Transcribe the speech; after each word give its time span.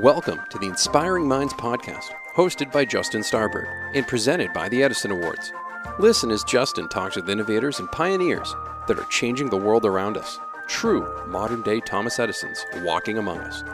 Welcome 0.00 0.40
to 0.50 0.58
the 0.58 0.66
Inspiring 0.66 1.26
Minds 1.26 1.54
podcast, 1.54 2.10
hosted 2.34 2.70
by 2.70 2.84
Justin 2.84 3.22
Starbird 3.22 3.66
and 3.94 4.06
presented 4.06 4.52
by 4.52 4.68
the 4.68 4.82
Edison 4.82 5.10
Awards. 5.10 5.54
Listen 5.98 6.30
as 6.30 6.44
Justin 6.44 6.86
talks 6.90 7.16
with 7.16 7.30
innovators 7.30 7.78
and 7.78 7.90
pioneers 7.90 8.54
that 8.88 8.98
are 8.98 9.06
changing 9.06 9.48
the 9.48 9.56
world 9.56 9.86
around 9.86 10.18
us. 10.18 10.38
True 10.66 11.24
modern 11.26 11.62
day 11.62 11.80
Thomas 11.80 12.18
Edisons 12.18 12.66
walking 12.82 13.16
among 13.16 13.38
us. 13.38 13.64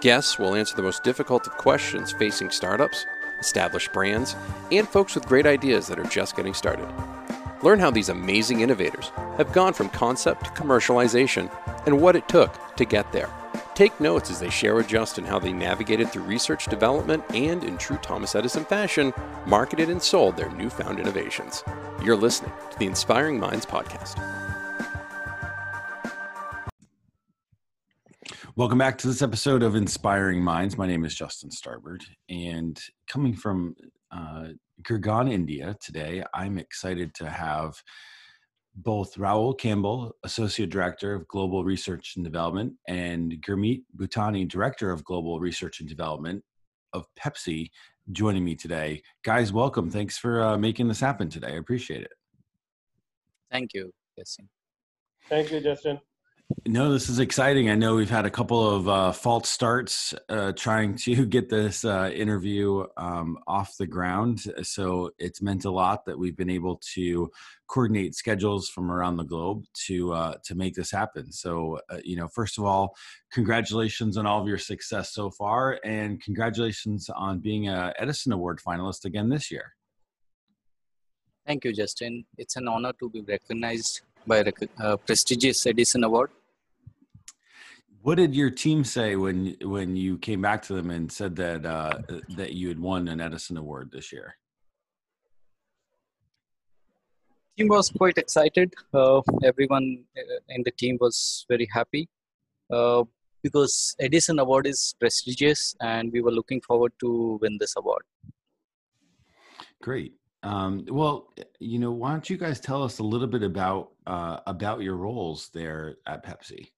Guests 0.00 0.36
will 0.36 0.56
answer 0.56 0.74
the 0.74 0.82
most 0.82 1.04
difficult 1.04 1.46
of 1.46 1.56
questions 1.56 2.10
facing 2.10 2.50
startups, 2.50 3.06
established 3.38 3.92
brands, 3.92 4.34
and 4.72 4.88
folks 4.88 5.14
with 5.14 5.28
great 5.28 5.46
ideas 5.46 5.86
that 5.86 6.00
are 6.00 6.04
just 6.04 6.34
getting 6.34 6.54
started. 6.54 6.88
Learn 7.62 7.78
how 7.78 7.92
these 7.92 8.08
amazing 8.08 8.62
innovators 8.62 9.12
have 9.36 9.52
gone 9.52 9.74
from 9.74 9.90
concept 9.90 10.46
to 10.46 10.50
commercialization 10.50 11.48
and 11.86 12.00
what 12.00 12.16
it 12.16 12.28
took 12.28 12.74
to 12.74 12.84
get 12.84 13.12
there. 13.12 13.30
Take 13.78 14.00
notes 14.00 14.28
as 14.28 14.40
they 14.40 14.50
share 14.50 14.74
with 14.74 14.88
Justin 14.88 15.24
how 15.24 15.38
they 15.38 15.52
navigated 15.52 16.10
through 16.10 16.24
research 16.24 16.64
development 16.64 17.22
and, 17.32 17.62
in 17.62 17.78
true 17.78 17.96
Thomas 17.98 18.34
Edison 18.34 18.64
fashion, 18.64 19.12
marketed 19.46 19.88
and 19.88 20.02
sold 20.02 20.36
their 20.36 20.50
newfound 20.50 20.98
innovations. 20.98 21.62
You're 22.02 22.16
listening 22.16 22.50
to 22.72 22.78
the 22.80 22.86
Inspiring 22.86 23.38
Minds 23.38 23.64
podcast. 23.64 24.18
Welcome 28.56 28.78
back 28.78 28.98
to 28.98 29.06
this 29.06 29.22
episode 29.22 29.62
of 29.62 29.76
Inspiring 29.76 30.42
Minds. 30.42 30.76
My 30.76 30.88
name 30.88 31.04
is 31.04 31.14
Justin 31.14 31.50
Starbird, 31.50 32.02
and 32.28 32.82
coming 33.06 33.32
from 33.32 33.76
uh, 34.10 34.48
Gurgaon, 34.82 35.32
India 35.32 35.76
today, 35.80 36.24
I'm 36.34 36.58
excited 36.58 37.14
to 37.14 37.30
have 37.30 37.80
both 38.82 39.16
Rahul 39.16 39.58
Campbell, 39.58 40.14
Associate 40.22 40.70
Director 40.70 41.12
of 41.12 41.26
Global 41.26 41.64
Research 41.64 42.14
and 42.16 42.24
Development, 42.24 42.72
and 42.86 43.32
Gurmeet 43.46 43.82
Bhutani, 43.96 44.48
Director 44.48 44.92
of 44.92 45.04
Global 45.04 45.40
Research 45.40 45.80
and 45.80 45.88
Development 45.88 46.42
of 46.92 47.06
Pepsi, 47.18 47.70
joining 48.12 48.44
me 48.44 48.54
today. 48.54 49.02
Guys, 49.24 49.52
welcome. 49.52 49.90
Thanks 49.90 50.16
for 50.16 50.42
uh, 50.42 50.56
making 50.56 50.86
this 50.86 51.00
happen 51.00 51.28
today. 51.28 51.54
I 51.54 51.56
appreciate 51.56 52.02
it. 52.02 52.12
Thank 53.50 53.74
you, 53.74 53.92
Justin. 54.16 54.48
Thank 55.28 55.50
you, 55.50 55.60
Justin. 55.60 55.98
No, 56.66 56.90
this 56.90 57.10
is 57.10 57.18
exciting. 57.18 57.68
I 57.68 57.74
know 57.74 57.94
we've 57.94 58.08
had 58.08 58.24
a 58.24 58.30
couple 58.30 58.70
of 58.70 58.88
uh, 58.88 59.12
false 59.12 59.50
starts 59.50 60.14
uh, 60.30 60.52
trying 60.52 60.96
to 60.96 61.26
get 61.36 61.50
this 61.50 61.84
uh, 61.84 62.10
interview 62.14 62.86
um, 62.96 63.38
off 63.46 63.76
the 63.76 63.86
ground. 63.86 64.40
So 64.62 65.10
it's 65.18 65.42
meant 65.42 65.66
a 65.66 65.70
lot 65.70 66.06
that 66.06 66.18
we've 66.18 66.36
been 66.36 66.48
able 66.48 66.80
to 66.94 67.30
coordinate 67.68 68.14
schedules 68.14 68.70
from 68.70 68.90
around 68.90 69.18
the 69.18 69.24
globe 69.24 69.64
to 69.88 70.14
uh, 70.14 70.34
to 70.44 70.54
make 70.54 70.74
this 70.74 70.90
happen. 70.90 71.30
So, 71.32 71.80
uh, 71.90 71.98
you 72.02 72.16
know, 72.16 72.28
first 72.28 72.56
of 72.56 72.64
all, 72.64 72.96
congratulations 73.30 74.16
on 74.16 74.24
all 74.24 74.40
of 74.40 74.48
your 74.48 74.56
success 74.58 75.12
so 75.12 75.30
far, 75.30 75.78
and 75.84 76.18
congratulations 76.22 77.10
on 77.14 77.40
being 77.40 77.68
a 77.68 77.92
Edison 77.98 78.32
Award 78.32 78.60
finalist 78.66 79.04
again 79.04 79.28
this 79.28 79.50
year. 79.50 79.74
Thank 81.46 81.66
you, 81.66 81.74
Justin. 81.74 82.24
It's 82.38 82.56
an 82.56 82.68
honor 82.68 82.94
to 83.00 83.10
be 83.10 83.20
recognized 83.20 84.00
by 84.26 84.38
a 84.38 84.52
uh, 84.78 84.96
prestigious 84.96 85.66
Edison 85.66 86.04
Award. 86.04 86.30
What 88.02 88.16
did 88.16 88.34
your 88.34 88.50
team 88.50 88.84
say 88.84 89.16
when 89.16 89.56
when 89.62 89.96
you 89.96 90.18
came 90.18 90.40
back 90.40 90.62
to 90.62 90.74
them 90.74 90.90
and 90.90 91.10
said 91.10 91.36
that 91.36 91.66
uh, 91.66 91.98
that 92.36 92.52
you 92.52 92.68
had 92.68 92.78
won 92.78 93.08
an 93.08 93.20
Edison 93.20 93.56
Award 93.56 93.90
this 93.92 94.12
year? 94.12 94.36
Team 97.56 97.68
was 97.68 97.90
quite 97.90 98.18
excited. 98.18 98.72
Uh, 98.94 99.20
everyone 99.42 100.04
uh, 100.16 100.38
in 100.48 100.62
the 100.64 100.70
team 100.70 100.96
was 101.00 101.44
very 101.48 101.68
happy 101.72 102.08
uh, 102.72 103.02
because 103.42 103.96
Edison 103.98 104.38
Award 104.38 104.68
is 104.68 104.94
prestigious, 105.00 105.74
and 105.80 106.12
we 106.12 106.20
were 106.20 106.30
looking 106.30 106.60
forward 106.60 106.92
to 107.00 107.38
win 107.42 107.58
this 107.58 107.74
award. 107.76 108.02
Great. 109.82 110.12
Um, 110.44 110.84
well, 110.88 111.32
you 111.58 111.80
know, 111.80 111.90
why 111.90 112.12
don't 112.12 112.30
you 112.30 112.36
guys 112.36 112.60
tell 112.60 112.84
us 112.84 113.00
a 113.00 113.02
little 113.02 113.26
bit 113.26 113.42
about 113.42 113.90
uh, 114.06 114.38
about 114.46 114.82
your 114.82 114.96
roles 114.96 115.50
there 115.52 115.96
at 116.06 116.24
Pepsi? 116.24 116.68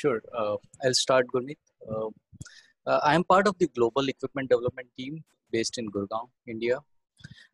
Sure. 0.00 0.20
Uh, 0.38 0.56
I'll 0.84 0.94
start, 0.94 1.26
Gurmeet. 1.32 1.56
Uh, 1.90 2.08
uh, 2.86 3.00
I 3.02 3.14
am 3.14 3.24
part 3.24 3.48
of 3.48 3.56
the 3.58 3.68
global 3.68 4.08
equipment 4.08 4.50
development 4.50 4.88
team 4.98 5.24
based 5.50 5.78
in 5.78 5.90
Gurgaon, 5.90 6.28
India. 6.46 6.78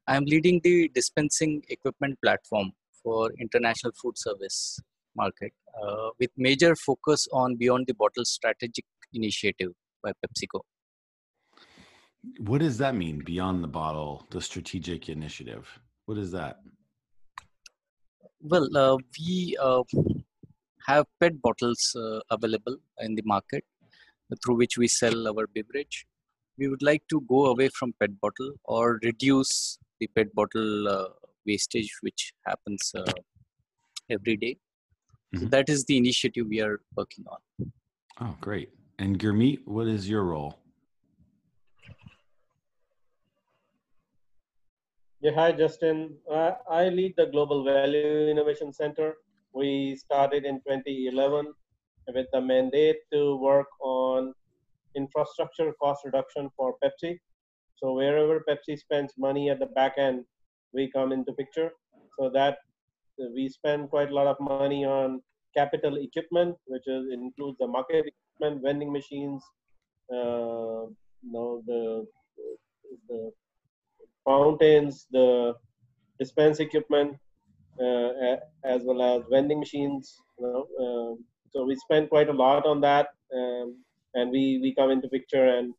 I 0.09 0.17
am 0.17 0.25
leading 0.25 0.61
the 0.65 0.89
dispensing 0.93 1.63
equipment 1.69 2.19
platform 2.21 2.73
for 3.03 3.31
international 3.39 3.93
food 4.01 4.19
service 4.19 4.81
market 5.15 5.53
uh, 5.81 6.09
with 6.19 6.31
major 6.37 6.75
focus 6.75 7.29
on 7.33 7.57
beyond 7.57 7.87
the 7.87 7.95
bottle 7.95 8.25
strategic 8.25 8.85
initiative 9.13 9.73
by 10.03 10.13
PepsiCo. 10.21 10.61
What 12.39 12.61
does 12.61 12.79
that 12.79 12.97
mean 12.97 13.23
beyond 13.25 13.63
the 13.63 13.69
bottle, 13.69 14.27
the 14.31 14.41
strategic 14.41 15.09
initiative? 15.09 15.81
What 16.07 16.19
is 16.19 16.33
that? 16.33 16.61
Well, 18.41 18.69
uh, 18.77 18.97
we 19.19 19.57
uh, 19.61 19.83
have 20.87 21.07
PET 21.21 21.41
bottles 21.41 21.95
uh, 21.97 22.21
available 22.31 22.77
in 23.01 23.15
the 23.15 23.23
market 23.25 23.65
through 24.45 24.57
which 24.57 24.79
we 24.79 24.89
sell 24.89 25.29
our 25.29 25.47
beverage. 25.55 26.07
We 26.59 26.69
would 26.69 26.83
like 26.83 27.03
to 27.11 27.21
go 27.29 27.47
away 27.47 27.69
from 27.69 27.95
PET 28.01 28.21
bottle 28.21 28.53
or 28.65 28.99
reduce 29.03 29.79
the 30.01 30.07
PET 30.15 30.35
bottle 30.35 30.89
uh, 30.89 31.09
wastage 31.47 31.91
which 32.01 32.33
happens 32.47 32.93
uh, 32.95 33.13
every 34.11 34.37
day. 34.37 34.57
Mm-hmm. 35.35 35.45
So 35.45 35.51
that 35.51 35.69
is 35.69 35.85
the 35.85 35.97
initiative 35.97 36.47
we 36.49 36.61
are 36.61 36.81
working 36.97 37.25
on. 37.31 37.73
Oh, 38.21 38.37
great. 38.41 38.71
And 38.99 39.19
Gurmeet, 39.19 39.61
what 39.65 39.87
is 39.89 40.09
your 40.09 40.25
role? 40.25 40.59
Yeah, 45.21 45.31
hi, 45.35 45.53
Justin. 45.53 46.17
Uh, 46.31 46.53
I 46.69 46.89
lead 46.89 47.15
the 47.17 47.27
Global 47.27 47.65
Value 47.65 48.29
Innovation 48.29 48.73
Center. 48.73 49.15
We 49.55 49.97
started 49.97 50.45
in 50.45 50.57
2011 50.67 51.53
with 52.15 52.27
the 52.33 52.41
mandate 52.41 52.97
to 53.13 53.37
work 53.37 53.69
on 53.81 54.33
infrastructure 54.95 55.73
cost 55.81 56.05
reduction 56.05 56.51
for 56.57 56.75
Pepsi. 56.83 57.19
So 57.77 57.95
wherever 57.95 58.45
Pepsi 58.49 58.79
spends 58.79 59.15
money 59.19 59.51
at 59.51 59.59
the 59.59 59.67
back 59.67 59.95
end, 59.99 60.25
we 60.73 60.91
come 60.91 61.13
into 61.13 61.33
picture. 61.33 61.71
So 62.19 62.31
that 62.31 62.59
we 63.35 63.49
spend 63.49 63.91
quite 63.91 64.11
a 64.11 64.15
lot 64.15 64.27
of 64.27 64.37
money 64.41 64.85
on 64.85 65.23
capital 65.57 65.97
equipment, 65.97 66.57
which 66.67 66.87
is, 66.87 67.07
includes 67.13 67.59
the 67.59 67.67
market 67.67 68.07
equipment, 68.07 68.63
vending 68.63 68.93
machines, 68.93 69.43
uh, 70.13 70.87
you 71.23 71.33
know, 71.33 71.63
the, 71.67 72.07
the 73.09 73.31
fountains, 74.25 75.07
the 75.11 75.55
dispense 76.19 76.61
equipment, 76.61 77.17
as 78.65 78.83
well 78.85 79.03
as 79.03 79.23
vending 79.31 79.61
machines. 79.61 80.21
You 80.39 80.47
know, 80.47 80.67
um, 80.85 81.25
so 81.51 81.65
we 81.65 81.77
spend 81.77 82.09
quite 82.09 82.29
a 82.29 82.33
lot 82.33 82.67
on 82.67 82.81
that, 82.81 83.09
um, 83.35 83.77
and 84.15 84.31
we 84.31 84.59
we 84.63 84.75
come 84.75 84.91
into 84.91 85.09
picture. 85.09 85.47
And 85.47 85.75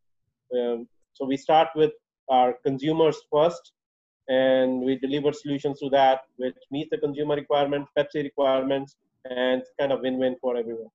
um, 0.58 0.88
so 1.14 1.26
we 1.26 1.38
start 1.38 1.70
with 1.76 1.92
our 2.30 2.54
consumers 2.66 3.18
first, 3.31 3.74
and 4.28 4.81
we 4.81 4.98
deliver 4.98 5.34
solutions 5.34 5.80
to 5.80 5.90
that 5.90 6.22
which 6.38 6.56
meet 6.72 6.90
the 6.90 6.98
consumer 6.98 7.36
requirements, 7.36 7.92
Pepsi 7.98 8.24
requirements, 8.24 8.96
and 9.25 9.62
it's 9.62 9.72
kind 9.80 9.92
of 9.92 10.02
win-win 10.02 10.36
for 10.42 10.58
everyone. 10.58 10.90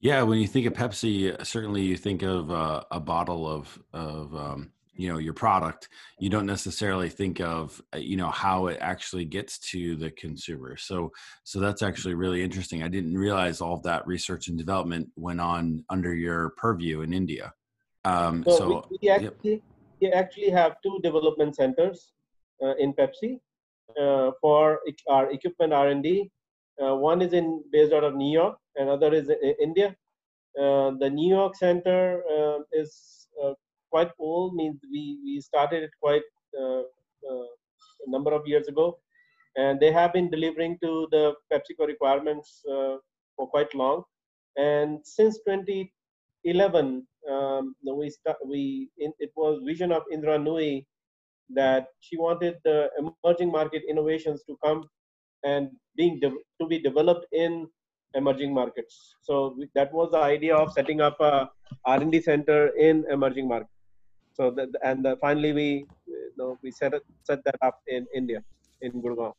Yeah, 0.00 0.22
when 0.22 0.38
you 0.38 0.48
think 0.48 0.66
of 0.66 0.72
Pepsi, 0.72 1.46
certainly 1.46 1.82
you 1.82 1.96
think 1.96 2.22
of 2.22 2.50
uh, 2.50 2.82
a 2.90 2.98
bottle 2.98 3.48
of 3.48 3.78
of 3.92 4.34
um, 4.34 4.72
you 4.94 5.08
know 5.08 5.18
your 5.18 5.32
product 5.32 5.88
you 6.18 6.28
don't 6.28 6.46
necessarily 6.46 7.08
think 7.08 7.40
of 7.40 7.80
uh, 7.94 7.98
you 7.98 8.16
know 8.16 8.30
how 8.30 8.66
it 8.66 8.78
actually 8.80 9.24
gets 9.24 9.58
to 9.58 9.96
the 9.96 10.10
consumer. 10.10 10.76
So 10.76 11.12
so 11.44 11.60
that's 11.60 11.82
actually 11.82 12.14
really 12.14 12.42
interesting. 12.42 12.82
I 12.82 12.88
didn't 12.88 13.16
realize 13.16 13.60
all 13.60 13.78
that 13.80 14.06
research 14.06 14.48
and 14.48 14.58
development 14.58 15.08
went 15.16 15.40
on 15.40 15.84
under 15.88 16.14
your 16.14 16.50
purview 16.50 17.00
in 17.00 17.12
india. 17.12 17.52
Um, 18.04 18.42
so, 18.44 18.58
so 18.58 18.86
we, 18.90 18.98
we, 19.02 19.08
actually, 19.08 19.52
yep. 19.52 19.62
we 20.00 20.12
actually 20.12 20.50
have 20.50 20.76
two 20.82 20.98
development 21.02 21.54
centers 21.56 22.12
uh, 22.62 22.74
in 22.74 22.92
pepsi 22.92 23.38
uh, 24.00 24.32
for 24.40 24.80
our 25.08 25.30
equipment 25.30 25.72
r&d 25.72 26.30
uh, 26.82 26.94
one 26.96 27.22
is 27.22 27.32
in 27.32 27.62
based 27.70 27.92
out 27.92 28.04
of 28.04 28.14
new 28.14 28.32
york 28.32 28.56
and 28.76 28.88
other 28.88 29.12
is 29.14 29.28
in 29.28 29.54
india. 29.60 29.94
Uh, 30.58 30.90
the 31.00 31.08
new 31.08 31.30
york 31.34 31.54
center 31.56 32.22
uh, 32.34 32.58
is 32.72 33.22
quite 33.94 34.12
old 34.18 34.54
means 34.60 34.78
we 34.94 35.02
we 35.24 35.34
started 35.40 35.82
it 35.88 35.94
quite 36.04 36.28
uh, 36.62 36.82
uh, 37.30 37.48
a 38.06 38.08
number 38.14 38.32
of 38.38 38.46
years 38.52 38.68
ago 38.72 38.86
and 39.56 39.80
they 39.80 39.92
have 39.98 40.12
been 40.12 40.30
delivering 40.30 40.78
to 40.84 40.92
the 41.14 41.24
pepsico 41.50 41.86
requirements 41.86 42.62
uh, 42.74 42.96
for 43.36 43.46
quite 43.54 43.72
long 43.82 44.02
and 44.56 45.00
since 45.16 45.38
2011 45.46 47.06
um, 47.30 47.74
we 47.84 48.10
we 48.52 48.62
in, 48.98 49.12
it 49.18 49.32
was 49.36 49.60
vision 49.70 49.92
of 49.98 50.02
indra 50.16 50.38
nooyi 50.46 50.74
that 51.60 51.86
she 52.00 52.16
wanted 52.16 52.54
the 52.64 52.78
emerging 53.00 53.50
market 53.58 53.82
innovations 53.92 54.42
to 54.48 54.56
come 54.64 54.80
and 55.44 55.70
being 55.96 56.20
to 56.20 56.66
be 56.72 56.78
developed 56.78 57.26
in 57.32 57.66
emerging 58.14 58.52
markets. 58.54 59.16
So 59.22 59.56
that 59.74 59.92
was 59.92 60.10
the 60.10 60.18
idea 60.18 60.54
of 60.54 60.72
setting 60.72 61.00
up 61.00 61.20
a 61.20 61.50
R&D 61.84 62.20
center 62.22 62.68
in 62.76 63.04
emerging 63.10 63.48
markets. 63.48 63.71
So 64.34 64.50
that, 64.52 64.68
and 64.82 65.06
uh, 65.06 65.16
finally 65.20 65.52
we 65.52 65.86
you 66.06 66.44
know, 66.44 66.58
we 66.62 66.70
set 66.70 66.94
it, 66.94 67.02
set 67.24 67.44
that 67.44 67.56
up 67.62 67.80
in 67.86 68.06
India 68.14 68.42
in 68.80 69.02
Gurgaon. 69.02 69.32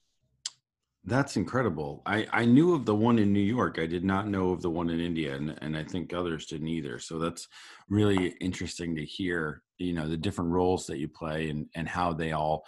That's 1.06 1.36
incredible. 1.36 2.02
I, 2.06 2.26
I 2.32 2.46
knew 2.46 2.74
of 2.74 2.86
the 2.86 2.96
one 2.96 3.20
in 3.20 3.34
New 3.34 3.42
York. 3.42 3.78
I 3.78 3.86
did 3.86 4.06
not 4.06 4.30
know 4.30 4.52
of 4.52 4.62
the 4.62 4.70
one 4.70 4.90
in 4.90 5.02
India, 5.02 5.36
and, 5.36 5.58
and 5.62 5.76
I 5.76 5.84
think 5.84 6.14
others 6.14 6.46
didn't 6.46 6.70
either. 6.70 6.98
So 6.98 7.20
that's 7.20 7.50
really 7.90 8.36
interesting 8.40 8.96
to 8.96 9.06
hear. 9.06 9.62
You 9.80 9.92
know 9.92 10.08
the 10.08 10.16
different 10.16 10.52
roles 10.52 10.86
that 10.86 11.00
you 11.00 11.10
play 11.10 11.50
and 11.50 11.66
and 11.76 11.90
how 11.90 12.14
they 12.14 12.32
all, 12.32 12.64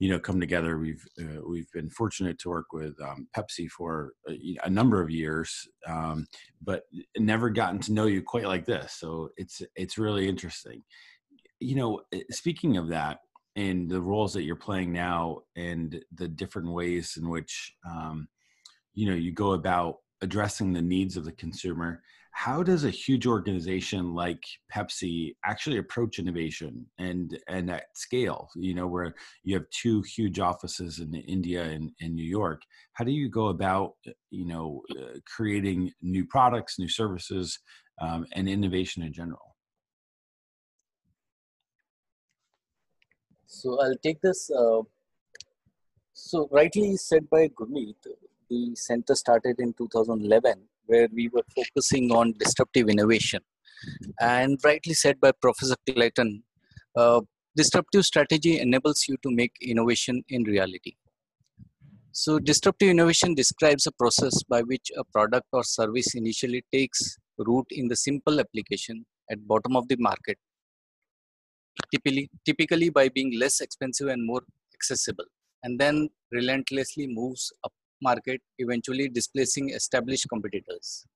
you 0.00 0.10
know, 0.10 0.18
come 0.18 0.38
together. 0.38 0.76
We've 0.76 1.02
uh, 1.18 1.40
we've 1.48 1.70
been 1.72 1.88
fortunate 1.88 2.38
to 2.40 2.50
work 2.50 2.74
with 2.74 2.94
um, 3.00 3.26
Pepsi 3.34 3.70
for 3.70 4.12
a, 4.28 4.58
a, 4.64 4.68
number 4.68 5.00
of 5.00 5.08
years, 5.08 5.66
um, 5.86 6.26
but 6.60 6.82
never 7.16 7.48
gotten 7.48 7.78
to 7.78 7.92
know 7.92 8.06
you 8.06 8.20
quite 8.20 8.44
like 8.44 8.66
this. 8.66 8.96
So 8.98 9.30
it's 9.38 9.62
it's 9.76 9.96
really 9.96 10.28
interesting. 10.28 10.82
You 11.60 11.74
know, 11.74 12.00
eh, 12.12 12.22
speaking 12.30 12.76
of 12.76 12.88
that, 12.88 13.20
and 13.56 13.90
the 13.90 14.00
roles 14.00 14.32
that 14.34 14.44
you're 14.44 14.56
playing 14.56 14.92
now 14.92 15.38
and 15.56 16.00
the 16.14 16.28
different 16.28 16.72
ways 16.72 17.18
in 17.20 17.28
which 17.28 17.74
um, 17.88 18.28
you 18.94 19.08
know 19.08 19.16
you 19.16 19.32
go 19.32 19.52
about 19.52 19.96
addressing 20.22 20.72
the 20.72 20.82
needs 20.82 21.16
of 21.16 21.24
the 21.24 21.32
consumer 21.32 22.02
how 22.38 22.62
does 22.62 22.84
a 22.84 22.90
huge 22.90 23.26
organization 23.26 24.14
like 24.14 24.44
pepsi 24.72 25.34
actually 25.44 25.78
approach 25.78 26.20
innovation 26.20 26.86
and 26.98 27.36
and 27.48 27.68
at 27.68 27.86
scale? 27.96 28.48
You 28.54 28.74
know 28.74 28.86
where 28.86 29.12
you 29.42 29.56
have 29.56 29.68
two 29.70 30.02
huge 30.02 30.38
offices 30.38 31.00
in 31.00 31.12
india 31.14 31.64
and, 31.64 31.90
in 31.98 32.14
new 32.14 32.30
york 32.40 32.62
how 32.92 33.04
do 33.04 33.10
you 33.10 33.28
go 33.28 33.48
about 33.48 33.94
you 34.30 34.46
know 34.46 34.82
uh, 34.96 35.18
creating 35.26 35.90
new 36.00 36.24
products 36.24 36.78
new 36.78 36.88
services 36.88 37.58
um, 38.00 38.24
and 38.34 38.48
innovation 38.48 39.02
in 39.02 39.12
general 39.12 39.56
So 43.48 43.80
I'll 43.80 43.96
take 44.02 44.20
this. 44.20 44.50
Uh, 44.50 44.82
so 46.12 46.48
rightly 46.52 46.96
said 46.96 47.28
by 47.30 47.48
Gurmeet, 47.48 47.96
the 48.50 48.76
center 48.76 49.14
started 49.14 49.56
in 49.58 49.72
2011, 49.72 50.60
where 50.86 51.08
we 51.12 51.28
were 51.28 51.44
focusing 51.56 52.12
on 52.12 52.34
disruptive 52.38 52.88
innovation. 52.90 53.40
And 54.20 54.58
rightly 54.64 54.92
said 54.92 55.18
by 55.18 55.32
Professor 55.32 55.76
Clayton, 55.88 56.42
uh, 56.94 57.22
disruptive 57.56 58.04
strategy 58.04 58.60
enables 58.60 59.06
you 59.08 59.16
to 59.22 59.30
make 59.30 59.52
innovation 59.62 60.22
in 60.28 60.42
reality. 60.42 60.96
So 62.12 62.38
disruptive 62.38 62.90
innovation 62.90 63.34
describes 63.34 63.86
a 63.86 63.92
process 63.92 64.42
by 64.42 64.60
which 64.62 64.90
a 64.98 65.04
product 65.04 65.46
or 65.52 65.64
service 65.64 66.14
initially 66.14 66.64
takes 66.72 67.16
root 67.38 67.66
in 67.70 67.88
the 67.88 67.96
simple 67.96 68.40
application 68.40 69.06
at 69.30 69.46
bottom 69.46 69.76
of 69.76 69.88
the 69.88 69.96
market 69.98 70.36
typically, 71.90 72.30
typically 72.44 72.90
by 72.90 73.08
being 73.08 73.38
less 73.38 73.60
expensive 73.60 74.08
and 74.08 74.26
more 74.26 74.42
accessible, 74.74 75.24
and 75.62 75.78
then 75.78 76.08
relentlessly 76.32 77.06
moves 77.06 77.52
up 77.64 77.72
market, 78.00 78.40
eventually 78.58 79.08
displacing 79.08 79.70
established 79.70 80.28
competitors. 80.28 81.06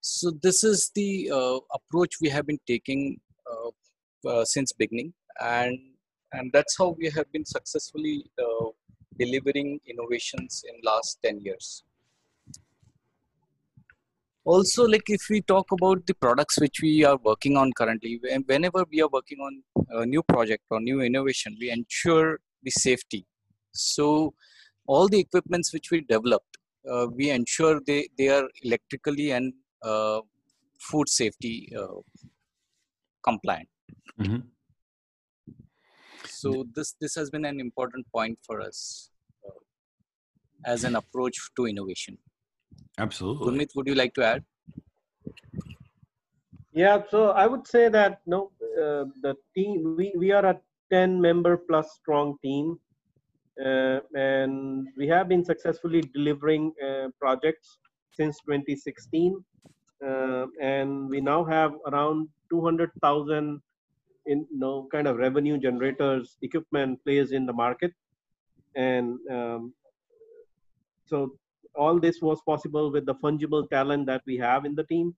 So 0.00 0.32
this 0.42 0.64
is 0.64 0.90
the 0.94 1.30
uh, 1.32 1.58
approach 1.72 2.16
we 2.20 2.28
have 2.28 2.46
been 2.46 2.58
taking 2.66 3.20
uh, 3.50 4.28
uh, 4.28 4.44
since 4.44 4.72
beginning, 4.72 5.14
and 5.40 5.78
and 6.32 6.52
that's 6.52 6.76
how 6.76 6.96
we 6.98 7.10
have 7.10 7.30
been 7.32 7.44
successfully 7.44 8.24
uh, 8.38 8.66
delivering 9.18 9.80
innovations 9.86 10.64
in 10.68 10.74
last 10.82 11.18
10 11.24 11.40
years 11.40 11.84
also 14.44 14.86
like 14.86 15.08
if 15.08 15.22
we 15.30 15.40
talk 15.40 15.70
about 15.72 16.06
the 16.06 16.14
products 16.14 16.58
which 16.60 16.80
we 16.82 17.04
are 17.04 17.18
working 17.24 17.56
on 17.56 17.72
currently 17.72 18.20
whenever 18.46 18.84
we 18.90 19.00
are 19.00 19.08
working 19.08 19.38
on 19.40 19.62
a 20.00 20.06
new 20.06 20.22
project 20.22 20.62
or 20.70 20.80
new 20.80 21.00
innovation 21.00 21.56
we 21.60 21.70
ensure 21.70 22.38
the 22.62 22.70
safety. 22.70 23.26
So 23.72 24.34
all 24.86 25.08
the 25.08 25.18
equipments 25.18 25.72
which 25.72 25.90
we 25.90 26.02
developed 26.02 26.58
uh, 26.90 27.06
we 27.10 27.30
ensure 27.30 27.80
they, 27.86 28.08
they 28.18 28.28
are 28.28 28.46
electrically 28.62 29.30
and 29.30 29.54
uh, 29.82 30.20
food 30.78 31.08
safety 31.08 31.72
uh, 31.78 32.00
compliant. 33.22 33.68
Mm-hmm. 34.20 34.46
so 36.24 36.64
this 36.74 36.94
this 37.00 37.16
has 37.16 37.30
been 37.30 37.44
an 37.44 37.58
important 37.58 38.06
point 38.12 38.38
for 38.46 38.60
us 38.60 39.10
uh, 39.44 39.60
as 40.64 40.84
an 40.84 40.94
approach 40.94 41.36
to 41.56 41.66
innovation 41.66 42.16
Absolutely. 42.98 43.46
Gurmeet, 43.46 43.74
would 43.74 43.88
you 43.88 43.94
like 43.94 44.14
to 44.14 44.24
add? 44.24 44.44
Yeah, 46.72 47.02
so 47.08 47.30
I 47.30 47.46
would 47.46 47.66
say 47.66 47.88
that 47.88 48.20
no, 48.26 48.50
uh, 48.76 49.04
the 49.22 49.36
team 49.54 49.94
we, 49.96 50.12
we 50.16 50.32
are 50.32 50.44
a 50.44 50.60
10 50.90 51.20
member 51.20 51.56
plus 51.56 51.92
strong 51.94 52.36
team, 52.42 52.78
uh, 53.64 54.00
and 54.14 54.88
we 54.96 55.06
have 55.08 55.28
been 55.28 55.44
successfully 55.44 56.02
delivering 56.12 56.72
uh, 56.84 57.08
projects 57.20 57.78
since 58.10 58.38
2016, 58.40 59.44
uh, 60.04 60.46
and 60.60 61.08
we 61.08 61.20
now 61.20 61.44
have 61.44 61.74
around 61.86 62.28
200,000 62.50 63.60
in 64.26 64.38
you 64.50 64.58
know 64.58 64.88
kind 64.90 65.06
of 65.06 65.16
revenue 65.16 65.58
generators 65.58 66.38
equipment 66.42 66.98
players 67.04 67.32
in 67.32 67.46
the 67.46 67.52
market, 67.52 67.92
and 68.74 69.18
um, 69.30 69.72
so 71.06 71.36
all 71.76 71.98
this 71.98 72.20
was 72.20 72.40
possible 72.46 72.90
with 72.90 73.06
the 73.06 73.14
fungible 73.16 73.68
talent 73.70 74.06
that 74.06 74.22
we 74.26 74.36
have 74.36 74.64
in 74.64 74.74
the 74.74 74.84
team. 74.84 75.14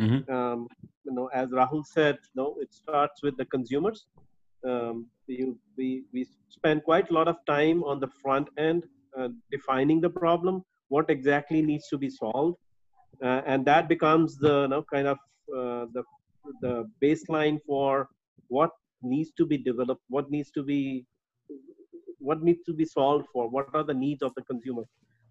Mm-hmm. 0.00 0.32
Um, 0.32 0.68
you 1.04 1.12
know, 1.12 1.26
as 1.34 1.48
Rahul 1.50 1.84
said, 1.84 2.18
you 2.34 2.42
know, 2.42 2.56
it 2.60 2.72
starts 2.72 3.22
with 3.22 3.36
the 3.36 3.44
consumers. 3.46 4.06
Um, 4.66 5.06
we, 5.28 5.52
we, 5.76 6.04
we 6.12 6.26
spend 6.48 6.84
quite 6.84 7.10
a 7.10 7.14
lot 7.14 7.28
of 7.28 7.36
time 7.46 7.82
on 7.84 8.00
the 8.00 8.08
front 8.22 8.48
end 8.58 8.84
uh, 9.18 9.28
defining 9.50 10.00
the 10.00 10.10
problem, 10.10 10.62
what 10.88 11.08
exactly 11.10 11.62
needs 11.62 11.88
to 11.88 11.98
be 11.98 12.10
solved, 12.10 12.56
uh, 13.22 13.42
and 13.46 13.64
that 13.66 13.88
becomes 13.88 14.36
the 14.36 14.62
you 14.62 14.68
know, 14.68 14.84
kind 14.92 15.06
of 15.06 15.18
uh, 15.56 15.86
the 15.92 16.02
the 16.62 16.88
baseline 17.02 17.58
for 17.66 18.08
what 18.48 18.70
needs 19.02 19.30
to 19.36 19.46
be 19.46 19.58
developed, 19.58 20.02
what 20.08 20.30
needs 20.30 20.50
to 20.52 20.62
be 20.62 21.04
what 22.18 22.42
needs 22.42 22.62
to 22.64 22.72
be 22.72 22.84
solved 22.84 23.26
for, 23.32 23.48
what 23.48 23.66
are 23.74 23.82
the 23.82 23.94
needs 23.94 24.22
of 24.22 24.32
the 24.36 24.42
consumer. 24.42 24.82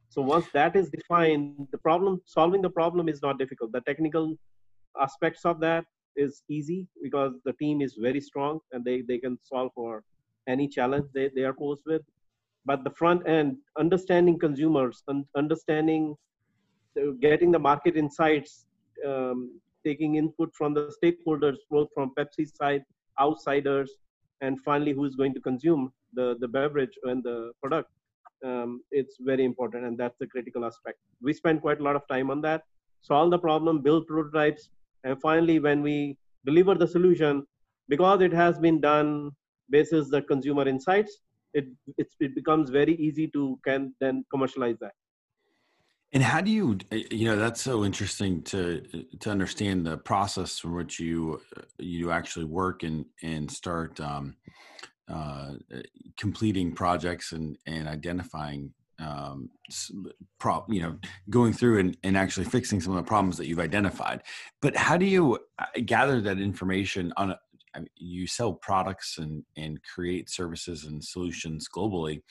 So 0.09 0.23
once 0.23 0.47
that 0.53 0.75
is 0.75 0.89
defined, 0.89 1.67
the 1.71 1.77
problem 1.77 2.21
solving 2.25 2.63
the 2.63 2.69
problem 2.69 3.07
is 3.07 3.21
not 3.21 3.37
difficult. 3.37 3.71
The 3.71 3.81
technical 3.81 4.35
aspects 4.99 5.45
of 5.45 5.59
that 5.59 5.85
is 6.15 6.41
easy 6.49 6.87
because 7.03 7.33
the 7.45 7.53
team 7.53 7.81
is 7.81 7.95
very 7.99 8.19
strong 8.19 8.59
and 8.71 8.83
they, 8.83 9.01
they 9.01 9.19
can 9.19 9.37
solve 9.43 9.71
for 9.75 10.03
any 10.47 10.67
challenge 10.67 11.05
they, 11.13 11.29
they 11.35 11.43
are 11.43 11.53
posed 11.53 11.83
with. 11.85 12.01
But 12.65 12.83
the 12.83 12.89
front 12.89 13.27
end, 13.27 13.57
understanding 13.77 14.39
consumers, 14.39 15.03
and 15.07 15.25
understanding, 15.35 16.15
getting 17.21 17.51
the 17.51 17.59
market 17.59 17.95
insights, 17.95 18.65
um, 19.07 19.59
taking 19.85 20.15
input 20.15 20.53
from 20.55 20.73
the 20.73 20.91
stakeholders, 21.01 21.57
both 21.69 21.87
from 21.93 22.13
Pepsi 22.17 22.49
side, 22.53 22.83
outsiders, 23.21 23.91
and 24.41 24.59
finally 24.61 24.91
who 24.91 25.05
is 25.05 25.15
going 25.15 25.33
to 25.35 25.39
consume 25.39 25.93
the, 26.13 26.35
the 26.39 26.47
beverage 26.47 26.97
and 27.03 27.23
the 27.23 27.51
product 27.61 27.89
um, 28.43 28.81
it's 28.91 29.17
very 29.19 29.45
important 29.45 29.85
and 29.85 29.97
that's 29.97 30.17
the 30.19 30.27
critical 30.27 30.65
aspect. 30.65 30.97
We 31.21 31.33
spend 31.33 31.61
quite 31.61 31.79
a 31.79 31.83
lot 31.83 31.95
of 31.95 32.07
time 32.07 32.31
on 32.31 32.41
that. 32.41 32.63
Solve 33.01 33.31
the 33.31 33.39
problem 33.39 33.81
build 33.81 34.07
prototypes 34.07 34.69
and 35.03 35.19
finally 35.21 35.59
when 35.59 35.81
we 35.81 36.17
deliver 36.45 36.75
the 36.75 36.87
solution 36.87 37.45
because 37.87 38.21
it 38.21 38.33
has 38.33 38.59
been 38.59 38.79
done 38.81 39.31
basis 39.69 40.09
the 40.09 40.21
consumer 40.21 40.67
insights 40.67 41.19
it 41.53 41.67
it 42.19 42.35
becomes 42.35 42.69
very 42.69 42.95
easy 42.95 43.27
to 43.27 43.59
can 43.65 43.93
then 43.99 44.23
commercialize 44.29 44.77
that. 44.79 44.93
And 46.11 46.23
how 46.23 46.41
do 46.41 46.51
you 46.51 46.77
you 46.91 47.25
know 47.25 47.35
that's 47.35 47.61
so 47.61 47.85
interesting 47.85 48.41
to 48.43 48.81
to 49.19 49.29
understand 49.29 49.85
the 49.85 49.97
process 49.97 50.57
from 50.57 50.75
which 50.75 50.99
you 50.99 51.41
you 51.77 52.11
actually 52.11 52.45
work 52.45 52.83
and 52.83 53.05
and 53.21 53.49
start 53.49 53.99
um, 53.99 54.35
uh, 55.09 55.53
completing 56.17 56.73
projects 56.73 57.31
and 57.31 57.57
and 57.65 57.87
identifying 57.87 58.73
um, 58.99 59.49
pro, 60.39 60.65
you 60.67 60.81
know, 60.81 60.97
going 61.29 61.53
through 61.53 61.79
and, 61.79 61.97
and 62.03 62.17
actually 62.17 62.45
fixing 62.45 62.81
some 62.81 62.93
of 62.93 62.97
the 62.97 63.07
problems 63.07 63.37
that 63.37 63.47
you've 63.47 63.59
identified. 63.59 64.21
But 64.61 64.75
how 64.75 64.97
do 64.97 65.05
you 65.05 65.39
uh, 65.57 65.65
gather 65.85 66.21
that 66.21 66.39
information 66.39 67.13
on 67.17 67.31
a, 67.31 67.39
I 67.75 67.79
mean, 67.79 67.89
you 67.95 68.27
sell 68.27 68.53
products 68.53 69.19
and, 69.19 69.43
and 69.55 69.79
create 69.83 70.29
services 70.29 70.85
and 70.85 71.03
solutions 71.03 71.67
globally. 71.73 72.21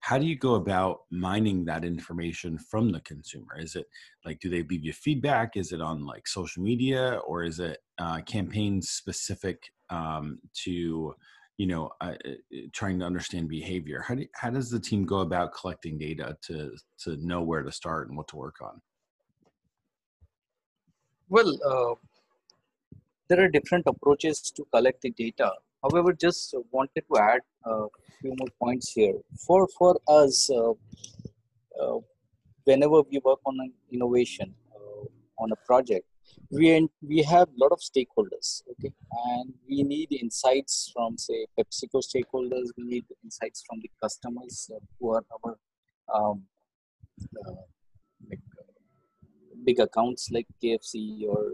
How 0.00 0.18
do 0.18 0.26
you 0.26 0.36
go 0.36 0.56
about 0.56 1.02
mining 1.10 1.64
that 1.66 1.84
information 1.84 2.58
from 2.58 2.90
the 2.90 3.00
consumer? 3.00 3.58
Is 3.58 3.76
it 3.76 3.86
like, 4.24 4.40
do 4.40 4.50
they 4.50 4.64
leave 4.64 4.84
you 4.84 4.92
feedback? 4.92 5.56
Is 5.56 5.72
it 5.72 5.80
on 5.80 6.04
like 6.04 6.26
social 6.26 6.62
media 6.62 7.20
or 7.26 7.44
is 7.44 7.60
it 7.60 7.78
uh, 7.98 8.20
campaigns 8.22 8.90
specific 8.90 9.72
um, 9.88 10.40
to 10.64 11.14
you 11.58 11.66
know 11.66 11.90
uh, 12.00 12.14
trying 12.72 12.98
to 13.00 13.04
understand 13.04 13.48
behavior 13.48 14.02
how, 14.06 14.14
do, 14.14 14.24
how 14.34 14.48
does 14.48 14.70
the 14.70 14.80
team 14.80 15.04
go 15.04 15.18
about 15.18 15.52
collecting 15.52 15.98
data 15.98 16.36
to 16.40 16.72
to 16.96 17.16
know 17.26 17.42
where 17.42 17.62
to 17.62 17.72
start 17.72 18.08
and 18.08 18.16
what 18.16 18.28
to 18.28 18.36
work 18.36 18.56
on 18.62 18.80
Well, 21.30 21.50
uh, 21.70 21.94
there 23.28 23.40
are 23.44 23.48
different 23.48 23.86
approaches 23.86 24.40
to 24.56 24.64
collect 24.74 25.02
the 25.02 25.10
data. 25.10 25.52
However, 25.82 26.12
just 26.12 26.54
wanted 26.70 27.02
to 27.08 27.18
add 27.18 27.42
a 27.66 27.86
few 28.20 28.34
more 28.38 28.48
points 28.62 28.92
here. 28.92 29.18
For 29.46 29.68
for 29.78 29.90
us, 30.08 30.50
uh, 30.50 30.72
uh, 31.82 31.98
whenever 32.64 33.02
we 33.10 33.20
work 33.28 33.40
on 33.44 33.60
an 33.64 33.72
innovation 33.92 34.54
uh, 34.74 35.04
on 35.42 35.52
a 35.52 35.58
project, 35.66 36.06
we 36.50 36.88
we 37.02 37.22
have 37.22 37.48
a 37.48 37.58
lot 37.62 37.72
of 37.72 37.80
stakeholders, 37.80 38.62
okay, 38.70 38.92
and 39.36 39.52
we 39.68 39.82
need 39.82 40.12
insights 40.12 40.90
from 40.94 41.18
say 41.18 41.46
PepsiCo 41.58 42.02
stakeholders. 42.02 42.68
We 42.76 42.84
need 42.84 43.04
insights 43.22 43.62
from 43.66 43.80
the 43.80 43.90
customers 44.02 44.70
uh, 44.74 44.78
who 44.98 45.10
are 45.10 45.24
our 45.44 45.58
um, 46.14 46.42
uh, 47.46 47.52
like, 48.30 48.40
big 49.64 49.80
accounts 49.80 50.30
like 50.30 50.46
KFC 50.62 51.24
or 51.28 51.52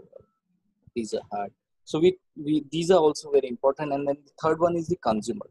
Pizza 0.93 1.19
Hut. 1.31 1.51
So 1.83 1.99
we, 1.99 2.17
we 2.35 2.63
these 2.71 2.89
are 2.89 2.99
also 2.99 3.31
very 3.31 3.49
important. 3.49 3.91
And 3.91 4.07
then 4.07 4.17
the 4.25 4.31
third 4.41 4.59
one 4.59 4.75
is 4.77 4.87
the 4.87 4.97
consumer. 4.97 5.49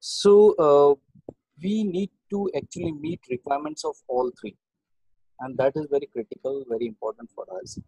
So 0.00 0.54
uh, 0.58 0.94
we 1.62 1.84
need 1.84 2.10
to 2.30 2.50
actually 2.56 2.92
meet 2.92 3.20
requirements 3.30 3.84
of 3.84 3.94
all 4.08 4.32
three. 4.40 4.56
And 5.38 5.56
that 5.58 5.72
is 5.76 5.86
very 5.90 6.08
critical 6.12 6.64
very 6.68 6.86
important 6.86 7.30
for 7.34 7.44
us 7.60 7.78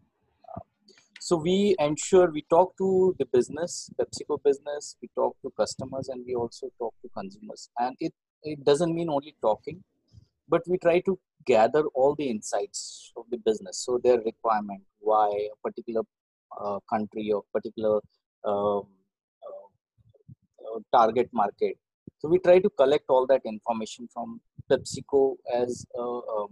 so 1.29 1.37
we 1.37 1.75
ensure 1.87 2.31
we 2.37 2.43
talk 2.55 2.77
to 2.83 2.89
the 3.19 3.27
business 3.37 3.73
pepsico 4.01 4.37
business 4.49 4.97
we 5.03 5.09
talk 5.21 5.37
to 5.43 5.51
customers 5.63 6.09
and 6.09 6.25
we 6.29 6.35
also 6.43 6.69
talk 6.83 6.95
to 7.03 7.09
consumers 7.19 7.69
and 7.79 7.97
it 8.01 8.15
it 8.53 8.65
doesn't 8.71 8.95
mean 8.99 9.11
only 9.17 9.35
talking 9.49 9.83
but 10.49 10.63
we 10.73 10.79
try 10.87 10.99
to 11.09 11.19
gather 11.53 11.83
all 11.95 12.15
the 12.21 12.29
insights 12.35 13.13
of 13.17 13.25
the 13.33 13.39
business 13.49 13.85
so 13.85 14.01
their 14.05 14.21
requirement 14.31 14.83
why 15.11 15.27
a 15.53 15.57
particular 15.67 16.03
uh, 16.61 16.79
country 16.89 17.31
or 17.31 17.43
particular 17.53 18.01
um, 18.45 18.85
uh, 19.47 19.67
uh, 20.65 20.79
target 20.93 21.29
market. 21.33 21.77
So 22.19 22.29
we 22.29 22.39
try 22.39 22.59
to 22.59 22.71
collect 22.71 23.05
all 23.09 23.27
that 23.27 23.43
information 23.45 24.09
from 24.13 24.41
PepsiCo 24.71 25.37
as 25.55 25.87
um, 25.99 26.49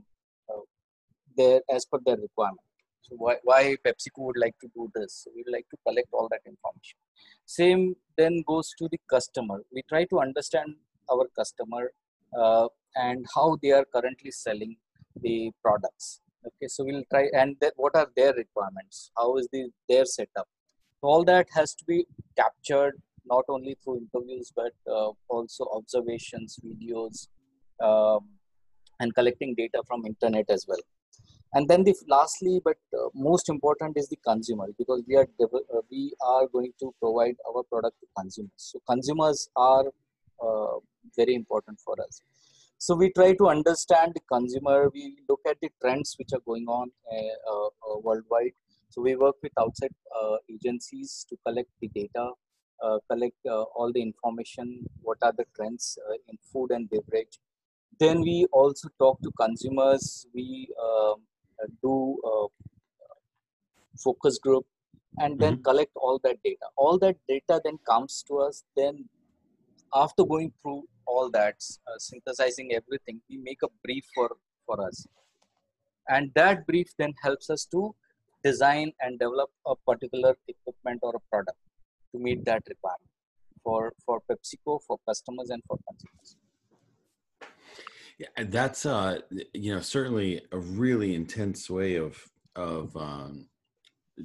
their 1.37 1.61
as 1.71 1.85
per 1.85 1.99
their 2.05 2.17
requirement. 2.17 2.66
So 3.09 3.17
why, 3.17 3.37
why 3.45 3.77
PepsiCo 3.87 4.19
would 4.27 4.37
like 4.39 4.57
to 4.61 4.69
do 4.75 4.91
this? 4.95 5.23
So 5.25 5.31
we 5.35 5.45
like 5.53 5.67
to 5.71 5.77
collect 5.87 6.09
all 6.13 6.29
that 6.31 6.41
information. 6.47 6.99
Same 7.45 7.95
then 8.17 8.43
goes 8.47 8.73
to 8.79 8.89
the 8.91 8.99
customer. 9.09 9.63
We 9.73 9.83
try 9.89 10.05
to 10.07 10.21
understand 10.21 10.75
our 11.13 11.27
customer 11.37 11.93
uh, 12.37 12.69
and 12.97 13.25
how 13.35 13.59
they 13.63 13.71
are 13.71 13.85
currently 13.95 14.31
selling 14.31 14.77
the 15.23 15.51
products 15.63 16.21
okay 16.47 16.69
so 16.69 16.85
we'll 16.85 17.07
try 17.11 17.25
and 17.41 17.57
th- 17.61 17.73
what 17.77 17.95
are 18.01 18.09
their 18.17 18.33
requirements 18.35 19.11
how 19.17 19.37
is 19.37 19.49
the 19.53 19.63
their 19.89 20.05
setup 20.05 20.49
all 21.03 21.25
that 21.25 21.47
has 21.59 21.75
to 21.75 21.85
be 21.85 21.99
captured 22.37 22.95
not 23.25 23.45
only 23.49 23.77
through 23.83 23.97
interviews 24.05 24.53
but 24.55 24.75
uh, 24.97 25.11
also 25.29 25.65
observations 25.79 26.59
videos 26.65 27.29
um, 27.89 28.29
and 29.01 29.15
collecting 29.15 29.55
data 29.55 29.83
from 29.89 30.07
internet 30.07 30.49
as 30.49 30.65
well 30.69 30.85
and 31.57 31.69
then 31.71 31.83
the 31.85 31.95
lastly 32.15 32.55
but 32.65 32.79
uh, 32.99 33.09
most 33.15 33.49
important 33.49 33.97
is 34.01 34.09
the 34.09 34.19
consumer 34.29 34.67
because 34.81 35.03
we 35.09 35.17
are 35.21 35.29
uh, 35.45 35.83
we 35.91 36.03
are 36.33 36.47
going 36.55 36.73
to 36.81 36.95
provide 37.03 37.37
our 37.49 37.63
product 37.73 37.97
to 38.01 38.07
consumers. 38.19 38.63
So 38.71 38.81
consumers 38.91 39.49
are 39.57 39.87
uh, 40.47 40.75
very 41.17 41.35
important 41.35 41.81
for 41.81 41.95
us. 42.07 42.21
So 42.79 42.95
we 42.95 43.11
try 43.19 43.33
to 43.41 43.49
understand 43.49 44.13
the 44.15 44.25
consumer. 44.31 44.91
We 44.93 45.05
look 45.29 45.41
at 45.49 45.57
the 45.63 45.71
trends 45.81 46.15
which 46.19 46.33
are 46.35 46.45
going 46.51 46.67
on 46.67 46.91
uh, 47.11 47.37
uh, 47.53 47.69
uh 47.89 47.99
worldwide. 48.07 48.57
So 48.91 49.01
we 49.03 49.17
work 49.17 49.37
with 49.43 49.53
outside 49.59 49.95
agencies 50.51 51.27
to 51.29 51.37
collect 51.47 51.71
the 51.81 51.89
data 51.89 52.27
collect 53.11 53.47
all 53.79 53.91
the 53.95 54.03
information 54.03 54.85
what 55.03 55.19
are 55.23 55.33
the 55.41 55.47
trends 55.57 55.99
in 56.29 56.37
food 56.53 56.71
and 56.71 56.89
beverage. 56.91 57.39
Then 57.99 58.21
we 58.21 58.47
also 58.53 58.89
talk 58.99 59.21
to 59.23 59.31
consumers. 59.41 60.27
We 60.35 60.69
do 61.83 62.19
a 62.25 62.47
focus 63.99 64.39
group 64.39 64.67
and 65.19 65.39
then 65.39 65.55
mm-hmm. 65.55 65.63
collect 65.63 65.93
all 65.97 66.21
that 66.23 66.37
data 66.45 66.67
all 66.77 66.99
that 66.99 67.17
data 67.29 67.61
then 67.65 67.79
comes 67.89 68.23
to 68.29 68.39
us 68.39 68.65
then 68.77 69.09
after 69.95 70.25
going 70.25 70.53
through 70.61 70.83
all 71.07 71.31
that, 71.31 71.57
uh, 71.87 71.99
synthesizing 71.99 72.73
everything, 72.75 73.21
we 73.31 73.39
make 73.39 73.63
a 73.63 73.69
brief 73.85 74.05
for, 74.15 74.31
for 74.67 74.85
us. 74.87 75.07
And 76.09 76.31
that 76.35 76.67
brief 76.67 76.89
then 76.99 77.15
helps 77.23 77.51
us 77.51 77.65
to 77.73 77.95
design 78.45 78.93
and 79.01 79.19
develop 79.19 79.51
a 79.67 79.75
particular 79.75 80.37
equipment 80.47 81.01
or 81.03 81.15
a 81.17 81.21
product 81.31 81.59
to 82.13 82.21
meet 82.21 82.45
that 82.45 82.63
requirement 82.69 83.11
for, 83.63 83.93
for 84.05 84.21
PepsiCo, 84.31 84.81
for 84.87 84.99
customers, 85.09 85.51
and 85.51 85.63
for 85.67 85.79
consumers. 85.89 86.37
Yeah, 88.19 88.29
that's 88.49 88.87
uh, 88.87 89.21
you 89.53 89.75
know 89.75 89.81
certainly 89.81 90.41
a 90.51 90.59
really 90.59 91.15
intense 91.15 91.69
way 91.69 91.97
of 91.97 92.19
of 92.55 92.97
um, 92.97 93.49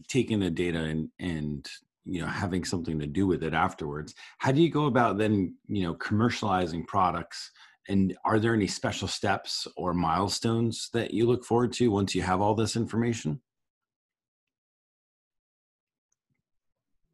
taking 0.07 0.39
the 0.39 0.50
data 0.50 0.79
and 0.79 1.10
and 1.19 1.69
you 2.05 2.21
know 2.21 2.27
having 2.27 2.63
something 2.63 3.00
to 3.00 3.07
do 3.07 3.27
with 3.27 3.43
it 3.43 3.53
afterwards. 3.53 4.15
How 4.38 4.53
do 4.53 4.62
you 4.62 4.69
go 4.69 4.86
about 4.86 5.17
then 5.17 5.55
you 5.67 5.83
know 5.83 5.93
commercializing 5.95 6.88
products? 6.88 7.51
And 7.89 8.15
are 8.24 8.39
there 8.39 8.53
any 8.53 8.67
special 8.67 9.07
steps 9.07 9.67
or 9.75 9.93
milestones 9.93 10.89
that 10.93 11.13
you 11.13 11.25
look 11.25 11.43
forward 11.43 11.74
to 11.74 11.91
once 11.91 12.15
you 12.15 12.21
have 12.21 12.39
all 12.39 12.55
this 12.55 12.75
information? 12.77 13.41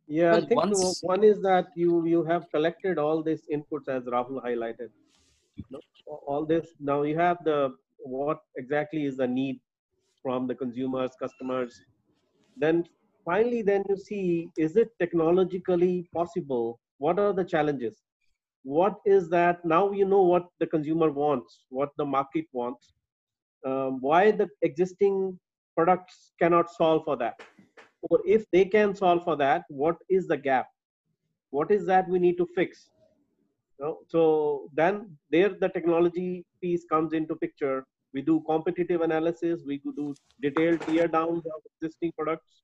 Yeah 0.07 0.31
well, 0.31 0.43
i 0.43 0.45
think 0.45 0.61
once... 0.61 0.99
one 1.01 1.23
is 1.23 1.41
that 1.41 1.67
you 1.75 2.05
you 2.05 2.23
have 2.23 2.49
collected 2.51 2.97
all 2.97 3.23
these 3.23 3.43
inputs 3.51 3.89
as 3.89 4.03
rahul 4.03 4.41
highlighted 4.43 4.89
all 6.07 6.45
this 6.45 6.67
now 6.79 7.03
you 7.03 7.17
have 7.17 7.37
the 7.43 7.73
what 7.99 8.39
exactly 8.57 9.05
is 9.05 9.17
the 9.17 9.27
need 9.27 9.59
from 10.21 10.47
the 10.47 10.55
consumers 10.55 11.11
customers? 11.19 11.81
Then 12.57 12.85
finally 13.25 13.61
then 13.61 13.83
you 13.89 13.97
see 13.97 14.49
is 14.57 14.77
it 14.77 14.89
technologically 14.99 16.09
possible? 16.13 16.79
What 16.97 17.19
are 17.19 17.33
the 17.33 17.43
challenges? 17.43 18.03
What 18.63 18.95
is 19.05 19.29
that 19.29 19.63
now 19.63 19.91
you 19.91 20.05
know 20.05 20.23
what 20.23 20.47
the 20.59 20.67
consumer 20.67 21.11
wants 21.11 21.63
what 21.69 21.89
the 21.97 22.05
market 22.05 22.45
wants 22.51 22.93
um, 23.65 23.99
why 24.01 24.31
the 24.31 24.47
existing 24.61 25.39
products 25.75 26.31
cannot 26.39 26.69
solve 26.71 27.03
for 27.05 27.17
that? 27.17 27.39
Or 28.09 28.19
if 28.25 28.45
they 28.51 28.65
can 28.65 28.95
solve 28.95 29.23
for 29.23 29.35
that 29.37 29.63
what 29.69 29.97
is 30.09 30.27
the 30.27 30.37
gap? 30.37 30.67
What 31.49 31.71
is 31.71 31.85
that 31.85 32.09
we 32.09 32.19
need 32.19 32.37
to 32.37 32.47
fix 32.55 32.89
know? 33.79 33.99
so 34.07 34.69
then 34.73 35.17
there 35.31 35.49
the 35.49 35.69
technology 35.69 36.45
piece 36.61 36.85
comes 36.85 37.13
into 37.13 37.35
picture. 37.35 37.85
We 38.13 38.21
do 38.21 38.43
competitive 38.47 39.01
analysis. 39.01 39.61
We 39.65 39.81
do 39.95 40.15
detailed 40.41 40.81
tear 40.81 41.07
downs 41.07 41.45
of 41.45 41.61
existing 41.75 42.13
products. 42.17 42.63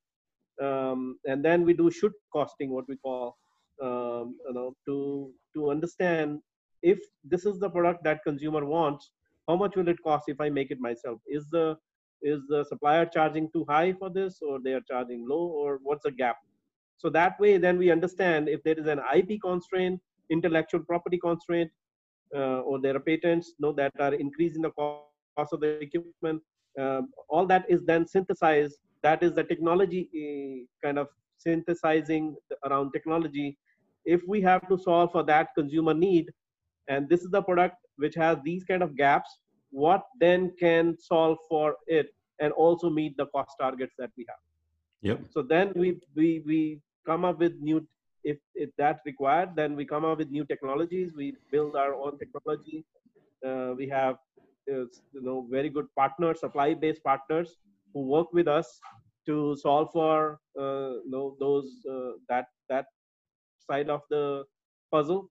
Um, 0.62 1.18
and 1.26 1.44
then 1.44 1.66
we 1.66 1.74
do 1.74 1.92
should 1.92 2.14
costing 2.32 2.70
what 2.72 2.88
we 2.88 2.98
call 2.98 3.38
um, 3.82 4.38
you 4.48 4.54
know 4.54 4.76
to 4.86 5.32
to 5.56 5.72
understand 5.72 6.40
if 6.82 7.00
this 7.24 7.46
is 7.46 7.60
the 7.60 7.70
product 7.70 8.04
that 8.04 8.24
consumer 8.24 8.66
wants 8.66 9.12
how 9.48 9.56
much 9.56 9.76
will 9.76 9.88
it 9.88 10.02
cost 10.04 10.26
if 10.28 10.40
i 10.40 10.50
make 10.50 10.72
it 10.72 10.80
myself? 10.80 11.20
Is 11.28 11.48
the 11.50 11.78
is 12.22 12.42
the 12.48 12.64
supplier 12.64 13.06
charging 13.06 13.50
too 13.52 13.66
high 13.68 13.92
for 13.94 14.10
this 14.10 14.40
or 14.42 14.60
they 14.64 14.74
are 14.74 14.86
charging 14.90 15.28
low 15.28 15.46
or 15.48 15.80
what's 15.84 16.04
the 16.04 16.12
gap? 16.12 16.38
So 16.98 17.10
that 17.10 17.40
way 17.40 17.58
then 17.58 17.78
we 17.78 17.92
understand 17.92 18.48
if 18.48 18.64
there 18.64 18.80
is 18.80 18.88
an 18.88 19.02
ip 19.16 19.42
constraint 19.44 20.00
intellectual 20.30 20.82
property 20.82 21.18
constraint 21.18 21.70
uh, 22.36 22.60
or 22.62 22.80
there 22.82 22.96
are 22.96 23.00
patents 23.00 23.54
no 23.60 23.72
that 23.74 23.92
are 24.00 24.14
increasing 24.14 24.62
the 24.62 24.72
cost 24.72 25.54
of 25.54 25.60
the 25.60 25.80
equipment. 25.82 26.42
Um, 26.80 27.10
all 27.30 27.46
that 27.48 27.66
is 27.70 27.82
then 27.86 28.08
synthesized. 28.08 28.78
That 29.04 29.22
is 29.22 29.34
the 29.34 29.44
technology 29.44 30.10
eh, 30.16 30.66
kind 30.84 30.98
of 30.98 31.08
synthesizing 31.38 32.36
around 32.66 32.92
technology. 32.92 33.58
If 34.06 34.22
we 34.28 34.42
have 34.42 34.68
to 34.70 34.78
solve 34.78 35.12
for 35.12 35.24
that 35.24 35.50
consumer 35.56 35.94
need 35.94 36.32
and 36.88 37.08
this 37.10 37.22
is 37.22 37.32
the 37.32 37.42
product 37.42 37.76
which 37.98 38.16
has 38.16 38.38
these 38.44 38.64
kind 38.64 38.82
of 38.82 38.98
gaps 38.98 39.30
what 39.74 40.04
then 40.20 40.52
can 40.60 40.96
solve 41.00 41.38
for 41.50 41.76
it 41.88 42.08
and 42.40 42.54
also 42.54 42.90
meet 42.90 43.18
the 43.18 43.26
cost 43.28 43.52
targets 43.60 43.94
that 43.98 44.12
we 44.16 44.26
have? 44.30 44.38
Yep. 45.02 45.22
So 45.32 45.42
then 45.42 45.74
we 45.76 46.00
we 46.16 46.44
we 46.46 46.80
come 47.06 47.26
up 47.26 47.40
with 47.40 47.54
new 47.60 47.86
if 48.24 48.38
if 48.56 48.70
that's 48.78 49.06
required 49.06 49.50
then 49.56 49.76
we 49.76 49.86
come 49.86 50.06
up 50.06 50.18
with 50.18 50.30
new 50.32 50.46
technologies 50.46 51.12
we 51.16 51.36
build 51.52 51.76
our 51.76 51.94
own 51.94 52.18
technology 52.18 52.86
uh, 53.46 53.74
we 53.78 53.88
have 53.88 54.16
uh, 54.72 54.86
you 55.16 55.22
know 55.28 55.48
very 55.50 55.70
good 55.70 55.88
partners 55.96 56.40
supply 56.40 56.74
based 56.74 57.04
partners 57.04 57.58
who 57.94 58.02
work 58.02 58.32
with 58.34 58.48
us 58.48 58.80
to 59.26 59.56
solve 59.56 59.90
for 59.92 60.40
uh, 60.60 60.94
you 61.04 61.10
know, 61.10 61.36
those 61.40 61.86
uh, 61.90 62.12
that 62.30 62.48
that 62.70 62.86
side 63.60 63.90
of 63.90 64.02
the 64.10 64.44
puzzle. 64.92 65.30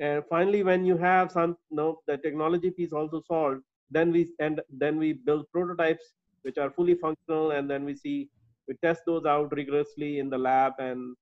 And 0.00 0.22
finally, 0.30 0.62
when 0.62 0.84
you 0.84 0.96
have 0.96 1.32
some 1.32 1.56
you 1.70 1.76
know, 1.76 1.98
the 2.06 2.16
technology 2.18 2.70
piece 2.70 2.92
also 2.92 3.20
solved, 3.26 3.62
then 3.90 4.12
we 4.12 4.28
and 4.38 4.60
then 4.70 4.98
we 4.98 5.12
build 5.12 5.46
prototypes 5.52 6.14
which 6.42 6.58
are 6.58 6.70
fully 6.70 6.94
functional, 6.94 7.50
and 7.50 7.68
then 7.70 7.84
we 7.84 7.94
see 7.94 8.30
We 8.68 8.74
test 8.84 9.02
those 9.06 9.24
out 9.24 9.52
rigorously 9.56 10.18
in 10.18 10.28
the 10.30 10.38
lab 10.38 10.74
and, 10.78 11.16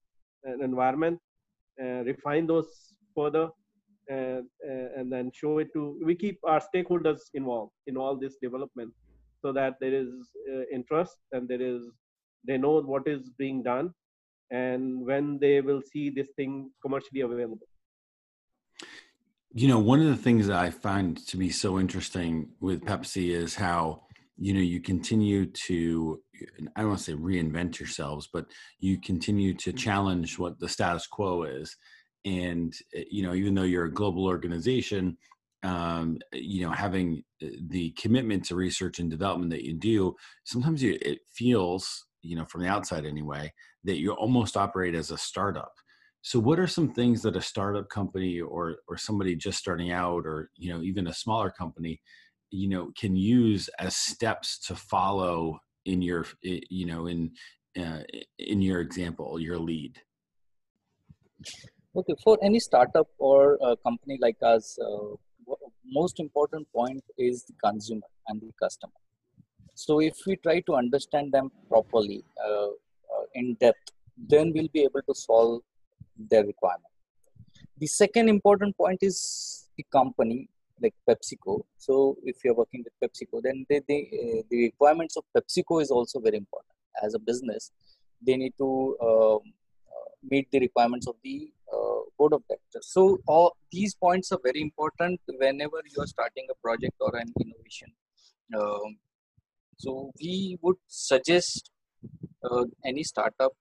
and 0.47 0.63
environment, 0.63 1.19
uh, 1.83 2.03
refine 2.11 2.47
those 2.47 2.69
further, 3.15 3.49
and, 4.09 4.47
and 4.97 5.13
then 5.13 5.31
show 5.35 5.59
it 5.59 5.69
to. 5.75 6.01
We 6.05 6.15
keep 6.15 6.39
our 6.45 6.61
stakeholders 6.61 7.21
involved 7.35 7.73
in 7.87 7.97
all 7.97 8.17
this 8.17 8.37
development, 8.41 8.93
so 9.43 9.53
that 9.53 9.75
there 9.81 9.95
is 9.95 10.09
uh, 10.53 10.63
interest 10.73 11.17
and 11.33 11.49
there 11.49 11.61
is 11.61 11.83
they 12.47 12.59
know 12.59 12.81
what 12.81 13.09
is 13.09 13.31
being 13.39 13.63
done, 13.63 13.93
and 14.51 15.05
when 15.05 15.39
they 15.41 15.61
will 15.61 15.83
see 15.93 16.11
this 16.11 16.29
thing 16.37 16.71
commercially 16.83 17.23
available. 17.23 17.67
You 19.53 19.69
know, 19.69 19.79
one 19.79 20.01
of 20.01 20.07
the 20.07 20.17
things 20.17 20.47
that 20.49 20.57
I 20.59 20.71
find 20.71 21.17
to 21.29 21.37
be 21.37 21.51
so 21.51 21.81
interesting 21.81 22.51
with 22.61 22.85
Pepsi 22.85 23.31
is 23.31 23.55
how 23.55 24.06
you 24.39 24.53
know 24.53 24.61
you 24.61 24.81
continue 24.81 25.47
to 25.47 26.21
i 26.77 26.81
don't 26.81 26.89
want 26.89 26.99
to 26.99 27.05
say 27.05 27.13
reinvent 27.15 27.79
yourselves 27.79 28.29
but 28.33 28.47
you 28.79 29.01
continue 29.01 29.55
to 29.55 29.73
challenge 29.73 30.39
what 30.39 30.59
the 30.59 30.69
status 30.69 31.07
quo 31.07 31.45
is. 31.45 31.77
And 32.25 32.75
eh, 32.95 33.05
you 33.11 33.23
know 33.23 33.35
even 33.35 33.55
though 33.55 33.63
you're 33.63 33.87
a 33.87 33.93
global 33.93 34.27
organization 34.27 35.17
um, 35.63 36.19
you 36.33 36.65
know 36.67 36.73
having 36.73 37.23
eh, 37.43 37.49
the 37.69 37.91
commitment 37.93 38.45
to 38.47 38.57
research 38.57 38.99
and 38.99 39.11
development 39.11 39.51
that 39.53 39.65
you 39.65 39.75
do 39.75 40.15
sometimes 40.45 40.83
you, 40.83 40.99
it 41.01 41.21
feels 41.33 42.07
you 42.23 42.37
know 42.37 42.45
from 42.45 42.63
the 42.63 42.69
outside 42.69 43.07
anyway 43.07 43.53
that 43.87 43.99
you 43.99 44.13
almost 44.13 44.57
operate 44.57 44.95
as 44.95 45.11
a 45.11 45.17
startup. 45.17 45.73
So 46.21 46.41
what 46.41 46.59
are 46.59 46.67
some 46.67 46.93
things 46.93 47.23
that 47.23 47.37
a 47.37 47.41
startup 47.41 47.89
company 47.89 48.41
or 48.41 48.79
or 48.89 48.97
somebody 48.97 49.37
just 49.37 49.59
starting 49.59 49.93
out 49.93 50.27
or 50.27 50.51
you 50.57 50.73
know 50.73 50.83
even 50.83 51.07
a 51.07 51.15
smaller 51.15 51.51
company 51.51 52.01
you 52.51 52.69
know 52.69 52.91
can 52.99 53.17
use 53.17 53.69
as 53.79 53.97
steps 53.97 54.59
to 54.67 54.75
follow 54.75 55.59
in 55.85 56.03
your 56.03 56.27
you 56.43 56.87
know 56.87 57.07
in 57.07 57.31
uh, 57.79 58.01
in 58.39 58.63
your 58.63 58.81
example 58.81 59.39
your 59.41 59.59
lead? 59.59 60.01
Okay 61.95 62.15
for 62.23 62.39
any 62.43 62.61
startup 62.61 63.09
or 63.19 63.59
a 63.63 63.77
company 63.77 64.19
like 64.21 64.37
us 64.43 64.79
uh, 64.79 65.15
most 65.85 66.21
important 66.21 66.67
point 66.73 67.03
is 67.17 67.45
the 67.45 67.55
consumer 67.65 68.09
and 68.29 68.41
the 68.41 68.51
customer. 68.61 68.93
So 69.75 70.01
if 70.01 70.15
we 70.27 70.37
try 70.37 70.61
to 70.61 70.75
understand 70.75 71.33
them 71.33 71.51
properly 71.69 72.25
uh, 72.45 72.69
uh 73.15 73.25
in 73.35 73.55
depth 73.61 73.93
then 74.17 74.53
we'll 74.55 74.73
be 74.73 74.83
able 74.83 75.03
to 75.09 75.15
solve 75.15 75.61
their 76.31 76.45
requirement. 76.45 76.93
The 77.79 77.87
second 77.87 78.29
important 78.29 78.77
point 78.77 78.99
is 79.03 79.69
the 79.77 79.85
company 79.93 80.49
like 80.83 80.95
PepsiCo. 81.09 81.63
So 81.79 82.17
if 82.23 82.37
you're 82.45 82.55
working 82.55 82.85
with 82.85 82.95
PepsiCo, 83.03 83.43
then 83.43 83.67
they, 83.69 83.81
they, 83.89 84.11
uh, 84.13 84.43
the 84.51 84.65
requirements 84.65 85.17
of 85.17 85.25
PepsiCo 85.37 85.83
is 85.83 85.91
also 85.91 86.21
very 86.21 86.37
important. 86.37 86.73
As 87.03 87.15
a 87.15 87.19
business, 87.19 87.71
they 88.27 88.37
need 88.37 88.55
to 88.59 88.97
um, 89.03 89.41
uh, 89.89 90.11
meet 90.31 90.49
the 90.51 90.61
requirements 90.61 91.07
of 91.07 91.17
the 91.23 91.51
uh, 91.73 92.01
board 92.19 92.33
of 92.33 92.43
directors. 92.49 92.89
So 92.89 93.19
all 93.27 93.57
these 93.71 93.95
points 93.95 94.33
are 94.33 94.39
very 94.43 94.61
important 94.61 95.21
whenever 95.27 95.81
you 95.85 96.03
are 96.03 96.07
starting 96.07 96.47
a 96.51 96.55
project 96.63 96.95
or 97.01 97.15
an 97.17 97.33
innovation. 97.41 97.93
Um, 98.55 98.99
so 99.79 100.11
we 100.21 100.59
would 100.63 100.77
suggest 100.87 101.71
uh, 102.43 102.65
any 102.85 103.03
startup 103.03 103.53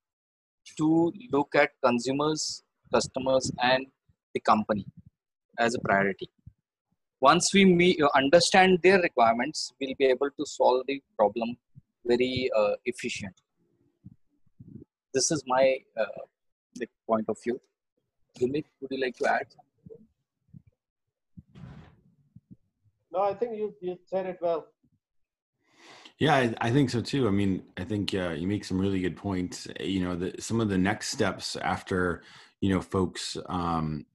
to 0.77 1.11
look 1.31 1.55
at 1.55 1.71
consumers, 1.83 2.63
customers, 2.93 3.51
and 3.61 3.87
the 4.33 4.39
company 4.39 4.85
as 5.57 5.75
a 5.75 5.79
priority 5.79 6.29
once 7.31 7.53
we 7.55 7.63
meet, 7.65 8.01
uh, 8.01 8.09
understand 8.21 8.79
their 8.83 8.99
requirements 9.07 9.73
we'll 9.79 9.97
be 10.03 10.07
able 10.15 10.29
to 10.39 10.45
solve 10.45 10.81
the 10.89 11.01
problem 11.17 11.49
very 12.11 12.49
uh, 12.59 12.73
efficient 12.85 13.35
this 15.13 15.31
is 15.31 15.43
my 15.55 15.65
uh, 16.01 16.21
the 16.75 16.87
point 17.07 17.27
of 17.29 17.37
view 17.43 17.59
Gurmeet, 18.37 18.65
would 18.79 18.91
you 18.91 19.01
like 19.05 19.17
to 19.21 19.25
add 19.37 19.47
no 23.11 23.21
i 23.31 23.33
think 23.33 23.57
you, 23.59 23.73
you 23.81 23.97
said 24.11 24.25
it 24.33 24.39
well 24.47 24.65
yeah, 26.17 26.35
I, 26.35 26.53
I, 26.61 26.71
think 26.71 26.89
so 26.89 27.01
too. 27.01 27.27
I 27.27 27.31
mean, 27.31 27.63
I 27.75 27.83
think 27.83 28.13
uh, 28.13 28.29
you 28.29 28.47
make 28.47 28.63
some 28.63 28.79
really 28.79 29.01
good 29.01 29.17
points. 29.17 29.67
You 29.81 30.01
know, 30.05 30.15
the, 30.15 30.33
some 30.39 30.61
of 30.61 30.69
the 30.69 30.77
next 30.77 31.09
steps 31.09 31.57
after 31.57 32.23
you 32.61 32.69
know 32.69 32.79
folks 32.79 33.35
um, 33.47 34.05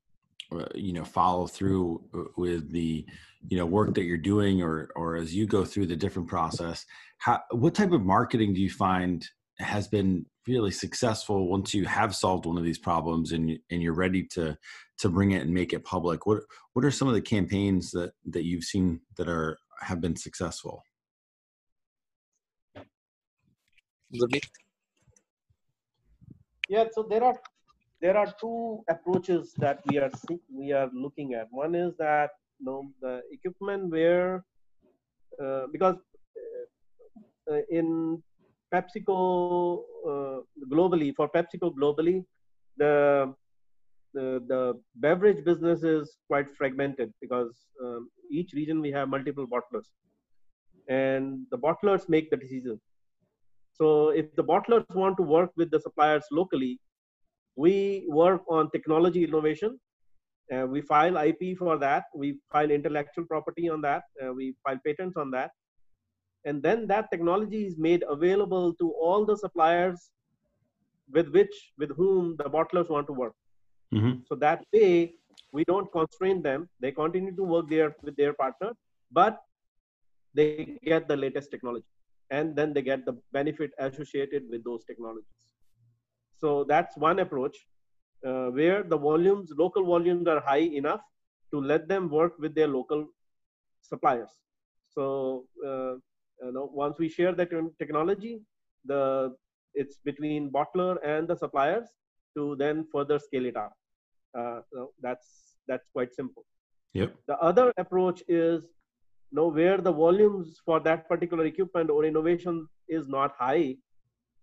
you 0.74 0.92
know 0.92 1.04
follow 1.04 1.46
through 1.46 2.02
uh, 2.14 2.24
with 2.36 2.70
the 2.70 3.04
you 3.48 3.56
know 3.56 3.66
work 3.66 3.94
that 3.94 4.04
you're 4.04 4.18
doing 4.18 4.62
or 4.62 4.90
or 4.96 5.16
as 5.16 5.34
you 5.34 5.46
go 5.46 5.64
through 5.64 5.86
the 5.86 5.96
different 5.96 6.28
process 6.28 6.84
how 7.18 7.40
what 7.52 7.74
type 7.74 7.92
of 7.92 8.02
marketing 8.02 8.52
do 8.54 8.60
you 8.60 8.70
find 8.70 9.26
has 9.58 9.88
been 9.88 10.24
really 10.46 10.70
successful 10.70 11.48
once 11.48 11.74
you 11.74 11.84
have 11.84 12.14
solved 12.14 12.46
one 12.46 12.58
of 12.58 12.64
these 12.64 12.78
problems 12.78 13.32
and 13.32 13.58
and 13.70 13.82
you're 13.82 13.94
ready 13.94 14.22
to 14.24 14.56
to 14.98 15.08
bring 15.08 15.32
it 15.32 15.42
and 15.42 15.52
make 15.52 15.72
it 15.72 15.84
public? 15.84 16.26
What 16.26 16.40
what 16.72 16.84
are 16.84 16.90
some 16.90 17.08
of 17.08 17.14
the 17.14 17.20
campaigns 17.20 17.90
that 17.92 18.12
that 18.26 18.44
you've 18.44 18.64
seen 18.64 19.00
that 19.16 19.28
are 19.28 19.58
have 19.80 20.00
been 20.00 20.16
successful? 20.16 20.82
Yeah 26.68 26.84
so 26.92 27.06
there 27.08 27.24
are 27.24 27.36
there 28.00 28.16
are 28.16 28.32
two 28.40 28.82
approaches 28.88 29.52
that 29.58 29.80
we 29.86 29.98
are 29.98 30.10
we 30.52 30.72
are 30.72 30.90
looking 30.92 31.34
at. 31.34 31.48
One 31.50 31.74
is 31.74 31.94
that 31.98 32.30
you 32.58 32.66
know 32.66 32.90
the 33.00 33.20
equipment 33.32 33.90
where 33.90 34.44
uh, 35.42 35.66
because 35.72 35.96
uh, 37.50 37.60
in 37.70 38.22
PepsiCo 38.72 39.82
uh, 40.08 40.40
globally 40.72 41.14
for 41.14 41.28
PepsiCo 41.28 41.74
globally 41.74 42.24
the 42.76 43.34
the, 44.12 44.42
the 44.48 44.80
beverage 44.96 45.44
business 45.44 45.84
is 45.84 46.16
quite 46.26 46.46
fragmented 46.56 47.12
because 47.20 47.54
um, 47.82 48.10
each 48.28 48.52
region 48.54 48.80
we 48.80 48.90
have 48.90 49.08
multiple 49.08 49.46
bottlers 49.46 49.86
and 50.88 51.46
the 51.52 51.58
bottlers 51.58 52.08
make 52.08 52.28
the 52.28 52.36
decision 52.36 52.80
so 53.72 54.08
if 54.08 54.34
the 54.34 54.42
bottlers 54.42 54.84
want 54.96 55.16
to 55.16 55.22
work 55.22 55.50
with 55.56 55.70
the 55.70 55.78
suppliers 55.78 56.24
locally 56.32 56.80
we 57.56 58.06
work 58.08 58.42
on 58.48 58.70
technology 58.70 59.24
innovation. 59.24 59.78
Uh, 60.52 60.66
we 60.66 60.80
file 60.80 61.16
IP 61.16 61.56
for 61.58 61.78
that. 61.78 62.04
We 62.14 62.38
file 62.50 62.70
intellectual 62.70 63.24
property 63.24 63.68
on 63.68 63.80
that. 63.82 64.02
Uh, 64.22 64.32
we 64.32 64.54
file 64.64 64.78
patents 64.84 65.16
on 65.16 65.30
that. 65.32 65.50
And 66.44 66.62
then 66.62 66.86
that 66.88 67.10
technology 67.10 67.66
is 67.66 67.76
made 67.78 68.02
available 68.08 68.74
to 68.74 68.90
all 68.92 69.24
the 69.26 69.36
suppliers 69.36 70.10
with 71.12 71.28
which, 71.28 71.72
with 71.78 71.94
whom 71.96 72.36
the 72.36 72.44
bottlers 72.44 72.88
want 72.88 73.06
to 73.08 73.12
work. 73.12 73.34
Mm-hmm. 73.94 74.20
So 74.26 74.34
that 74.36 74.64
way, 74.72 75.14
we 75.52 75.64
don't 75.64 75.90
constrain 75.92 76.42
them. 76.42 76.68
They 76.80 76.92
continue 76.92 77.34
to 77.34 77.42
work 77.42 77.68
there 77.68 77.94
with 78.02 78.16
their 78.16 78.32
partner, 78.32 78.72
but 79.10 79.38
they 80.34 80.78
get 80.84 81.08
the 81.08 81.16
latest 81.16 81.50
technology. 81.50 81.86
And 82.30 82.54
then 82.54 82.72
they 82.72 82.82
get 82.82 83.04
the 83.04 83.18
benefit 83.32 83.72
associated 83.78 84.44
with 84.50 84.64
those 84.64 84.84
technologies. 84.84 85.24
So 86.40 86.64
that's 86.64 86.96
one 86.96 87.18
approach 87.18 87.56
uh, 88.26 88.46
where 88.46 88.82
the 88.82 88.96
volumes, 88.96 89.52
local 89.56 89.84
volumes 89.84 90.26
are 90.26 90.40
high 90.40 90.68
enough 90.82 91.00
to 91.52 91.60
let 91.60 91.88
them 91.88 92.08
work 92.08 92.38
with 92.38 92.54
their 92.54 92.68
local 92.68 93.06
suppliers. 93.82 94.30
So 94.88 95.44
uh, 95.64 95.94
you 96.42 96.52
know, 96.52 96.70
once 96.72 96.98
we 96.98 97.08
share 97.08 97.32
that 97.32 97.50
technology, 97.78 98.40
the 98.84 99.34
it's 99.74 99.98
between 100.04 100.50
bottler 100.50 100.96
and 101.04 101.28
the 101.28 101.36
suppliers 101.36 101.86
to 102.36 102.56
then 102.56 102.86
further 102.92 103.18
scale 103.18 103.46
it 103.46 103.56
up. 103.56 103.72
Uh, 104.36 104.60
so 104.72 104.92
that's 105.00 105.56
that's 105.68 105.88
quite 105.92 106.14
simple. 106.14 106.44
Yep. 106.94 107.14
The 107.28 107.38
other 107.38 107.72
approach 107.76 108.22
is 108.28 108.64
you 109.30 109.36
know 109.36 109.48
where 109.48 109.78
the 109.78 109.92
volumes 109.92 110.60
for 110.64 110.80
that 110.80 111.08
particular 111.08 111.44
equipment 111.44 111.90
or 111.90 112.04
innovation 112.04 112.66
is 112.88 113.06
not 113.08 113.34
high 113.38 113.76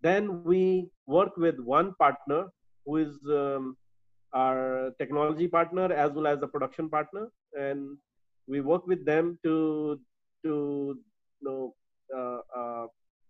then 0.01 0.43
we 0.43 0.89
work 1.05 1.35
with 1.37 1.59
one 1.59 1.93
partner 1.95 2.45
who 2.85 2.97
is 2.97 3.17
um, 3.29 3.75
our 4.33 4.91
technology 4.99 5.47
partner 5.47 5.91
as 5.91 6.11
well 6.11 6.27
as 6.27 6.39
the 6.39 6.47
production 6.47 6.89
partner, 6.89 7.27
and 7.53 7.97
we 8.47 8.61
work 8.61 8.85
with 8.87 9.05
them 9.05 9.39
to 9.43 9.99
to 10.43 10.99
you 11.41 11.47
know 11.47 11.75
uh, 12.15 12.39
uh, 12.59 12.87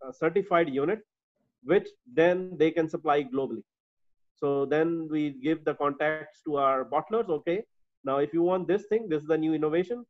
a 0.08 0.14
certified 0.14 0.70
unit, 0.70 1.00
which 1.64 1.88
then 2.14 2.58
they 2.58 2.72
can 2.72 2.90
supply 2.90 3.24
globally. 3.24 3.64
So 4.36 4.66
then 4.66 5.08
we 5.10 5.32
give 5.32 5.64
the 5.66 5.74
contacts 5.74 6.42
to 6.46 6.58
our 6.58 6.86
bottlers. 6.86 7.30
Okay, 7.30 7.64
now 8.04 8.18
if 8.18 8.34
you 8.34 8.44
want 8.44 8.68
this 8.68 8.86
thing, 8.88 9.08
this 9.10 9.22
is 9.22 9.28
the 9.28 9.38
new 9.38 9.54
innovation, 9.54 10.06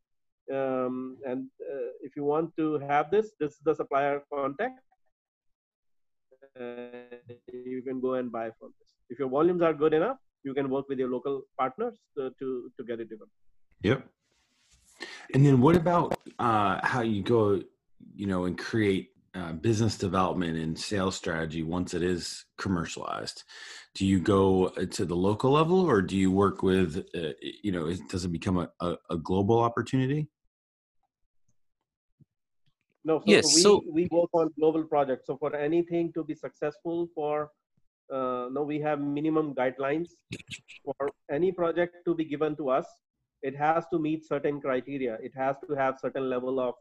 um, 0.54 1.18
and 1.26 1.48
uh, 1.62 1.90
if 2.02 2.16
you 2.16 2.24
want 2.24 2.56
to 2.58 2.80
have 2.80 3.12
this, 3.12 3.32
this 3.40 3.54
is 3.54 3.60
the 3.64 3.76
supplier 3.76 4.24
contact 4.34 4.80
you 6.56 7.82
can 7.86 8.00
go 8.00 8.16
and 8.16 8.32
buy 8.32 8.50
from 8.60 8.74
this. 8.80 8.94
If 9.10 9.20
your 9.20 9.30
volumes 9.30 9.62
are 9.62 9.74
good 9.74 9.94
enough, 9.94 10.18
you 10.44 10.54
can 10.54 10.70
work 10.70 10.88
with 10.90 11.00
your 11.00 11.10
local 11.10 11.42
partners 11.58 11.98
to, 12.18 12.32
to, 12.40 12.72
to 12.78 12.84
get 12.86 13.00
it 13.00 13.10
developed. 13.10 13.32
Yep. 13.84 14.08
And 15.34 15.46
then 15.46 15.62
what 15.62 15.76
about 15.76 16.18
uh, 16.40 16.80
how 16.84 17.02
you 17.02 17.22
go, 17.22 17.62
you 18.16 18.28
know, 18.28 18.46
and 18.46 18.58
create 18.58 19.10
uh, 19.36 19.52
business 19.52 19.98
development 19.98 20.58
and 20.58 20.78
sales 20.78 21.16
strategy 21.16 21.64
once 21.64 21.94
it 21.94 22.02
is 22.02 22.46
commercialized? 22.58 23.44
Do 23.94 24.06
you 24.06 24.20
go 24.20 24.68
uh, 24.68 24.86
to 24.92 25.06
the 25.06 25.16
local 25.16 25.52
level, 25.52 25.82
or 25.82 26.02
do 26.02 26.16
you 26.16 26.32
work 26.32 26.64
with, 26.64 27.06
uh, 27.14 27.34
you 27.64 27.72
know, 27.72 27.94
does 28.10 28.26
it 28.26 28.32
become 28.32 28.58
a, 28.58 28.70
a, 28.80 28.96
a 29.12 29.18
global 29.18 29.60
opportunity? 29.60 30.30
No, 33.08 33.20
so 33.20 33.24
Yes, 33.26 33.56
we, 33.56 33.62
so- 33.62 33.84
we 33.90 34.08
work 34.12 34.30
on 34.34 34.50
global 34.60 34.84
projects. 34.84 35.28
So 35.28 35.38
for 35.38 35.56
anything 35.56 36.12
to 36.14 36.24
be 36.26 36.36
successful 36.36 37.08
for, 37.16 37.52
uh, 38.12 38.50
no, 38.52 38.64
we 38.64 38.80
have 38.82 39.00
minimum 39.00 39.56
guidelines 39.56 40.10
for 40.84 41.10
any 41.32 41.54
project 41.54 41.96
to 42.06 42.14
be 42.14 42.26
given 42.26 42.58
to 42.58 42.70
us. 42.70 42.86
It 43.42 43.56
has 43.56 43.86
to 43.94 44.00
meet 44.00 44.28
certain 44.28 44.60
criteria. 44.60 45.18
It 45.22 45.32
has 45.38 45.56
to 45.70 45.76
have 45.76 46.00
certain 46.02 46.30
level 46.30 46.60
of 46.60 46.74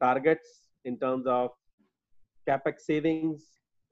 targets 0.00 0.48
in 0.86 0.98
terms 0.98 1.26
of 1.26 1.50
capex 2.48 2.80
savings, 2.80 3.44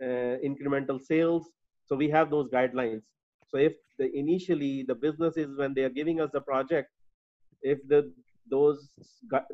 uh, 0.02 0.36
incremental 0.50 0.98
sales. 1.02 1.50
So 1.84 1.96
we 1.96 2.08
have 2.08 2.30
those 2.30 2.48
guidelines. 2.48 3.02
So 3.48 3.58
if 3.58 3.74
the 3.98 4.10
initially 4.16 4.84
the 4.88 4.94
business 4.94 5.36
is 5.36 5.54
when 5.58 5.74
they 5.74 5.82
are 5.82 5.94
giving 6.00 6.20
us 6.22 6.30
the 6.32 6.40
project, 6.40 6.88
if 7.60 7.78
the 7.88 8.10
those 8.50 8.90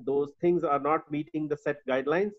those 0.05 0.33
things 0.41 0.65
are 0.65 0.79
not 0.79 1.11
meeting 1.11 1.49
the 1.49 1.57
set 1.57 1.77
guidelines, 1.89 2.33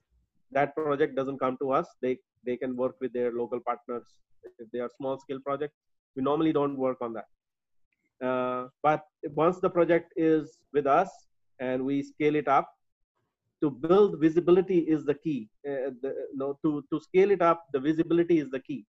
that 0.51 0.75
project 0.75 1.15
doesn't 1.15 1.39
come 1.39 1.57
to 1.61 1.71
us. 1.71 1.87
They 2.01 2.17
they 2.45 2.57
can 2.57 2.75
work 2.75 2.95
with 2.99 3.13
their 3.13 3.31
local 3.31 3.59
partners 3.59 4.03
if 4.59 4.69
they 4.71 4.79
are 4.79 4.89
small 4.97 5.19
scale 5.19 5.39
projects. 5.39 5.77
We 6.15 6.23
normally 6.23 6.53
don't 6.53 6.77
work 6.77 6.97
on 7.01 7.13
that. 7.13 8.27
Uh, 8.27 8.67
but 8.83 9.05
once 9.35 9.59
the 9.59 9.69
project 9.69 10.13
is 10.15 10.57
with 10.73 10.85
us 10.85 11.09
and 11.59 11.83
we 11.83 12.03
scale 12.03 12.35
it 12.35 12.47
up, 12.47 12.69
to 13.61 13.69
build 13.69 14.19
visibility 14.19 14.79
is 14.79 15.05
the 15.05 15.13
key. 15.13 15.49
Uh, 15.67 15.91
the, 16.01 16.13
no, 16.33 16.57
to 16.63 16.83
to 16.91 16.99
scale 16.99 17.31
it 17.31 17.41
up, 17.41 17.65
the 17.73 17.79
visibility 17.79 18.39
is 18.39 18.49
the 18.49 18.59
key. 18.59 18.85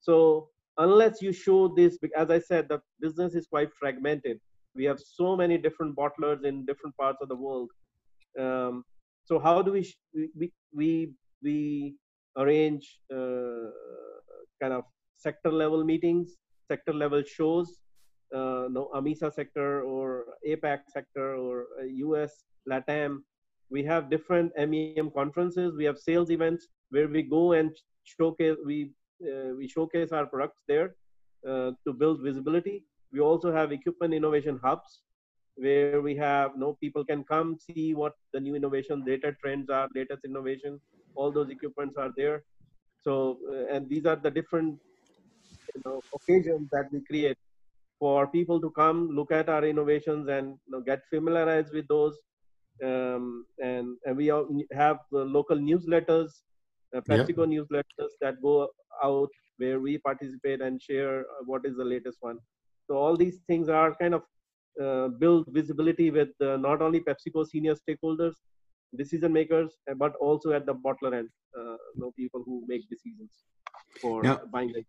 So 0.00 0.48
unless 0.78 1.20
you 1.20 1.32
show 1.32 1.68
this, 1.68 1.98
as 2.16 2.30
I 2.30 2.38
said, 2.38 2.68
the 2.68 2.80
business 3.00 3.34
is 3.34 3.46
quite 3.46 3.72
fragmented. 3.74 4.40
We 4.76 4.84
have 4.84 5.00
so 5.00 5.36
many 5.36 5.58
different 5.58 5.96
bottlers 5.96 6.44
in 6.44 6.66
different 6.66 6.96
parts 6.96 7.18
of 7.22 7.28
the 7.28 7.36
world. 7.36 7.70
Um, 8.38 8.84
so 9.24 9.38
how 9.38 9.62
do 9.62 9.72
we 9.72 9.82
we 10.14 10.52
we 10.72 11.12
we, 11.42 11.94
arrange 12.38 13.00
uh, 13.12 13.70
kind 14.60 14.72
of 14.72 14.84
sector 15.16 15.50
level 15.50 15.84
meetings, 15.84 16.36
sector 16.68 16.92
level 16.92 17.22
shows, 17.22 17.78
uh, 18.34 18.66
no 18.70 18.90
AMESA 18.94 19.32
sector 19.32 19.82
or 19.82 20.24
APAC 20.46 20.80
sector 20.88 21.36
or 21.36 21.66
uh, 21.80 21.84
US, 22.06 22.44
LATAM. 22.70 23.18
We 23.70 23.82
have 23.84 24.10
different 24.10 24.52
MEM 24.56 25.10
conferences. 25.10 25.74
We 25.76 25.84
have 25.84 25.98
sales 25.98 26.30
events 26.30 26.68
where 26.90 27.08
we 27.08 27.22
go 27.22 27.52
and 27.52 27.70
showcase 28.04 28.56
we 28.64 28.92
uh, 29.26 29.54
we 29.56 29.66
showcase 29.66 30.12
our 30.12 30.26
products 30.26 30.60
there 30.68 30.94
uh, 31.48 31.70
to 31.84 31.92
build 31.92 32.22
visibility. 32.22 32.84
We 33.16 33.22
also 33.22 33.50
have 33.52 33.72
equipment 33.72 34.12
innovation 34.12 34.60
hubs 34.62 35.00
where 35.56 36.02
we 36.02 36.14
have 36.16 36.50
no 36.56 36.74
people 36.82 37.02
can 37.10 37.24
come 37.24 37.56
see 37.66 37.94
what 37.94 38.12
the 38.34 38.40
new 38.40 38.54
innovation 38.54 39.04
data 39.04 39.34
trends 39.42 39.70
are, 39.70 39.88
latest 39.94 40.26
innovation. 40.26 40.78
All 41.14 41.32
those 41.32 41.48
equipments 41.48 41.96
are 41.96 42.12
there. 42.16 42.44
So 43.02 43.38
uh, 43.50 43.74
and 43.74 43.88
these 43.88 44.04
are 44.04 44.16
the 44.16 44.30
different 44.30 44.78
you 45.74 45.82
know, 45.84 46.00
occasions 46.14 46.68
that 46.72 46.92
we 46.92 47.00
create 47.10 47.38
for 47.98 48.26
people 48.26 48.60
to 48.60 48.70
come 48.70 49.08
look 49.10 49.32
at 49.32 49.48
our 49.48 49.64
innovations 49.64 50.28
and 50.28 50.48
you 50.66 50.72
know, 50.72 50.80
get 50.80 51.00
familiarized 51.08 51.72
with 51.72 51.88
those. 51.88 52.18
Um, 52.84 53.46
and 53.58 53.96
and 54.04 54.16
we 54.16 54.26
have 54.72 54.98
the 55.10 55.24
local 55.24 55.56
newsletters, 55.56 56.28
uh. 56.94 57.00
PepsiCo 57.00 57.46
newsletters 57.54 58.12
that 58.20 58.42
go 58.42 58.68
out 59.02 59.30
where 59.56 59.80
we 59.80 59.96
participate 59.96 60.60
and 60.60 60.82
share 60.82 61.20
uh, 61.20 61.44
what 61.46 61.64
is 61.64 61.76
the 61.76 61.84
latest 61.84 62.18
one. 62.20 62.38
So 62.88 62.96
all 62.96 63.16
these 63.16 63.38
things 63.46 63.68
are 63.68 63.94
kind 64.00 64.14
of 64.14 64.22
uh, 64.82 65.08
build 65.08 65.46
visibility 65.48 66.10
with 66.10 66.28
uh, 66.40 66.56
not 66.56 66.82
only 66.82 67.00
PepsiCo 67.00 67.46
senior 67.46 67.74
stakeholders, 67.74 68.34
decision 68.96 69.32
makers, 69.32 69.72
uh, 69.90 69.94
but 69.94 70.14
also 70.16 70.52
at 70.52 70.66
the 70.66 70.74
bottler 70.74 71.14
end, 71.18 71.28
uh, 71.58 71.76
you 71.94 72.00
know, 72.00 72.12
people 72.16 72.42
who 72.44 72.64
make 72.68 72.82
decisions 72.88 73.30
for 74.00 74.22
Now- 74.22 74.40
buying 74.52 74.72
the 74.72 74.84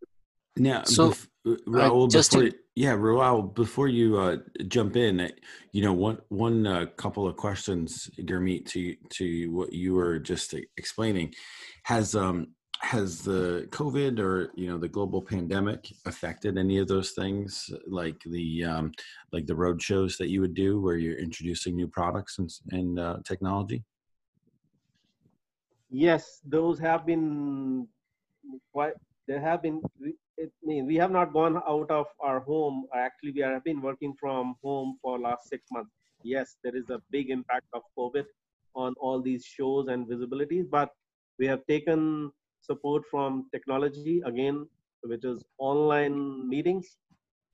Now, 0.60 0.84
So, 0.86 1.10
bef- 1.12 1.28
uh, 1.46 1.56
Raul, 1.68 2.10
just 2.10 2.32
before, 2.32 2.50
to- 2.50 2.58
yeah, 2.76 2.96
Raul, 2.96 3.54
before 3.54 3.88
you 3.88 4.18
uh, 4.18 4.38
jump 4.68 4.96
in, 4.96 5.20
uh, 5.20 5.30
you 5.72 5.82
know, 5.84 5.94
one 5.94 6.18
one 6.30 6.66
uh, 6.66 6.86
couple 6.96 7.28
of 7.28 7.36
questions, 7.38 8.10
Gurmeet, 8.20 8.66
to 8.74 8.96
to 9.18 9.26
what 9.52 9.72
you 9.72 9.94
were 9.94 10.18
just 10.20 10.56
explaining, 10.78 11.34
has 11.84 12.16
um 12.16 12.38
has 12.88 13.22
the 13.22 13.68
COVID 13.72 14.18
or 14.20 14.52
you 14.56 14.68
know 14.70 14.78
the 14.78 14.88
global 14.88 15.22
pandemic 15.22 15.92
affected 16.06 16.58
any 16.58 16.78
of 16.78 16.88
those 16.88 17.12
things, 17.12 17.70
like 17.86 18.20
the 18.26 18.64
um, 18.64 18.92
like 19.34 19.46
the 19.46 19.56
road 19.56 19.82
shows 19.82 20.18
that 20.18 20.30
you 20.30 20.40
would 20.42 20.54
do, 20.54 20.80
where 20.80 20.96
you're 20.96 21.20
introducing 21.20 21.76
new 21.76 21.88
products 21.88 22.40
and 22.40 22.50
and 22.72 22.98
uh, 22.98 23.18
technology? 23.26 23.84
Yes, 25.90 26.40
those 26.46 26.80
have 26.80 27.06
been 27.06 27.88
quite. 28.72 28.94
There 29.28 29.42
have 29.42 29.62
been. 29.62 29.82
It 30.38 30.52
mean 30.64 30.86
we 30.86 30.96
have 30.96 31.12
not 31.12 31.34
gone 31.34 31.58
out 31.68 31.92
of 31.92 32.08
our 32.22 32.40
home. 32.40 32.86
Actually, 32.96 33.34
we 33.34 33.42
have 33.42 33.66
been 33.66 33.82
working 33.82 34.14
from 34.18 34.56
home 34.64 34.98
for 35.02 35.20
last 35.20 35.50
six 35.50 35.66
months. 35.72 35.92
Yes, 36.24 36.56
there 36.64 36.76
is 36.76 36.90
a 36.90 37.02
big 37.12 37.32
impact 37.32 37.68
of 37.74 37.82
COVID 37.98 38.26
on 38.76 38.94
all 39.00 39.22
these 39.22 39.44
shows 39.44 39.88
and 39.90 40.08
visibilities, 40.08 40.70
but 40.70 40.92
we 41.40 41.48
have 41.48 41.66
taken 41.68 42.32
support 42.62 43.04
from 43.12 43.48
technology 43.52 44.22
again, 44.26 44.68
which 45.04 45.24
is 45.26 45.44
online 45.58 46.48
meetings, 46.50 46.98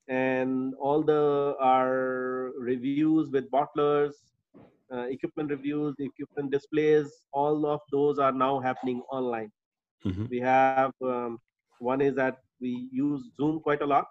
and 0.08 0.74
all 0.80 1.02
the 1.02 1.56
our 1.60 2.52
reviews 2.58 3.22
with 3.24 3.42
bottlers, 3.42 4.06
uh, 4.92 5.02
equipment 5.08 5.50
reviews, 5.50 5.94
equipment 5.98 6.50
displays, 6.50 7.26
all 7.32 7.66
of 7.66 7.80
those 7.90 8.18
are 8.18 8.32
now 8.32 8.58
happening 8.60 9.02
online. 9.10 9.50
Mhm. 10.04 10.28
We 10.30 10.40
have 10.40 10.84
um, 11.02 11.38
one 11.78 12.00
is 12.00 12.14
that 12.16 12.38
we 12.60 12.88
use 12.92 13.22
Zoom 13.36 13.60
quite 13.60 13.82
a 13.82 13.86
lot 13.86 14.06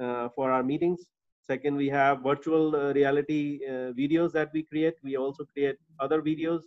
uh, 0.00 0.28
for 0.34 0.50
our 0.50 0.62
meetings. 0.62 1.04
Second, 1.42 1.76
we 1.76 1.88
have 1.88 2.22
virtual 2.22 2.74
uh, 2.76 2.92
reality 2.92 3.60
uh, 3.68 3.92
videos 4.00 4.32
that 4.32 4.50
we 4.52 4.62
create. 4.64 4.94
We 5.02 5.16
also 5.16 5.44
create 5.44 5.76
other 6.00 6.20
videos 6.22 6.62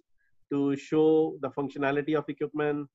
to 0.52 0.76
show 0.76 1.38
the 1.42 1.50
functionality 1.50 2.16
of 2.18 2.26
equipment, 2.30 2.88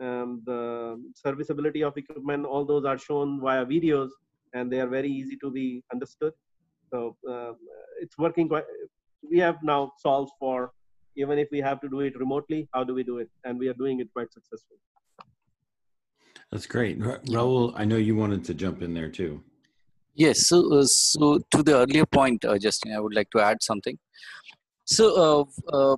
um, 0.00 0.42
the 0.46 1.02
serviceability 1.14 1.82
of 1.82 1.96
equipment. 1.96 2.46
All 2.46 2.64
those 2.64 2.84
are 2.84 2.98
shown 2.98 3.40
via 3.40 3.64
videos, 3.64 4.10
and 4.54 4.72
they 4.72 4.80
are 4.80 4.88
very 4.88 5.10
easy 5.10 5.36
to 5.42 5.50
be 5.50 5.82
understood. 5.92 6.32
So 6.92 7.16
um, 7.28 7.56
it's 8.00 8.18
working 8.18 8.48
quite. 8.48 8.64
We 9.30 9.38
have 9.38 9.58
now 9.62 9.92
solved 9.98 10.32
for 10.38 10.72
even 11.16 11.38
if 11.38 11.48
we 11.50 11.60
have 11.60 11.80
to 11.80 11.88
do 11.88 12.00
it 12.00 12.18
remotely, 12.18 12.68
how 12.72 12.84
do 12.84 12.94
we 12.94 13.02
do 13.02 13.18
it? 13.18 13.28
And 13.44 13.58
we 13.58 13.68
are 13.68 13.74
doing 13.74 14.00
it 14.00 14.08
quite 14.12 14.32
successfully. 14.32 14.78
That's 16.50 16.66
great, 16.66 17.00
Ra- 17.00 17.18
Raul. 17.26 17.72
I 17.76 17.84
know 17.84 17.96
you 17.96 18.16
wanted 18.16 18.44
to 18.44 18.54
jump 18.54 18.82
in 18.82 18.94
there 18.94 19.08
too. 19.08 19.42
Yes. 20.14 20.48
So, 20.48 20.78
uh, 20.78 20.84
so 20.84 21.40
to 21.50 21.62
the 21.62 21.76
earlier 21.76 22.06
point, 22.06 22.44
uh, 22.44 22.58
Justin, 22.58 22.92
I 22.92 23.00
would 23.00 23.14
like 23.14 23.30
to 23.30 23.40
add 23.40 23.62
something. 23.62 23.96
So, 24.84 25.04
uh, 25.26 25.44
uh, 25.76 25.96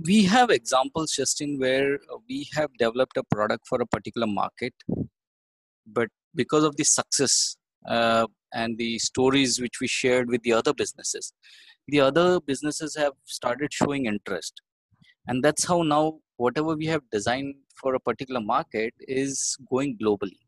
we 0.00 0.24
have 0.24 0.50
examples, 0.50 1.12
Justin, 1.12 1.58
where 1.58 1.94
uh, 1.94 2.18
we 2.28 2.48
have 2.54 2.70
developed 2.78 3.16
a 3.16 3.24
product 3.24 3.66
for 3.66 3.80
a 3.80 3.86
particular 3.86 4.26
market, 4.26 4.74
but 5.86 6.08
because 6.34 6.64
of 6.64 6.76
the 6.76 6.84
success 6.84 7.56
uh, 7.88 8.26
and 8.54 8.78
the 8.78 8.98
stories 8.98 9.60
which 9.60 9.80
we 9.80 9.88
shared 9.88 10.28
with 10.28 10.42
the 10.42 10.52
other 10.52 10.72
businesses, 10.72 11.32
the 11.88 12.00
other 12.00 12.40
businesses 12.40 12.96
have 12.96 13.12
started 13.24 13.72
showing 13.72 14.06
interest, 14.06 14.62
and 15.26 15.42
that's 15.42 15.64
how 15.64 15.82
now 15.82 16.18
whatever 16.36 16.74
we 16.74 16.86
have 16.86 17.02
designed 17.10 17.54
for 17.80 17.94
a 17.94 18.00
particular 18.00 18.40
market 18.40 18.94
is 19.00 19.56
going 19.70 19.98
globally. 20.02 20.38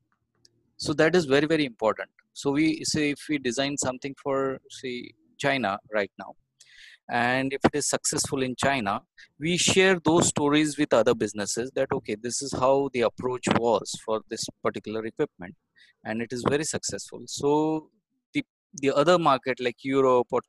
So 0.76 0.92
that 0.94 1.14
is 1.14 1.24
very 1.24 1.46
very 1.46 1.64
important 1.64 2.11
so 2.35 2.50
we 2.50 2.83
say 2.85 3.11
if 3.11 3.20
we 3.28 3.38
design 3.38 3.76
something 3.78 4.14
for 4.22 4.59
say 4.68 5.09
china 5.38 5.78
right 5.92 6.11
now 6.18 6.35
and 7.11 7.53
if 7.53 7.61
it 7.64 7.75
is 7.75 7.88
successful 7.88 8.43
in 8.43 8.55
china 8.57 9.01
we 9.38 9.57
share 9.57 9.99
those 10.05 10.29
stories 10.29 10.79
with 10.79 10.93
other 10.93 11.14
businesses 11.14 11.71
that 11.75 11.93
okay 11.93 12.14
this 12.14 12.40
is 12.40 12.53
how 12.53 12.88
the 12.95 13.03
approach 13.03 13.47
was 13.59 13.93
for 14.05 14.23
this 14.31 14.47
particular 14.62 15.05
equipment 15.05 15.55
and 16.05 16.23
it 16.23 16.33
is 16.33 16.45
very 16.49 16.64
successful. 16.64 17.23
So 17.27 17.90
the 18.33 18.45
the 18.83 18.90
other 18.95 19.19
market 19.19 19.61
like 19.61 19.77
europe 19.83 20.27
or 20.31 20.40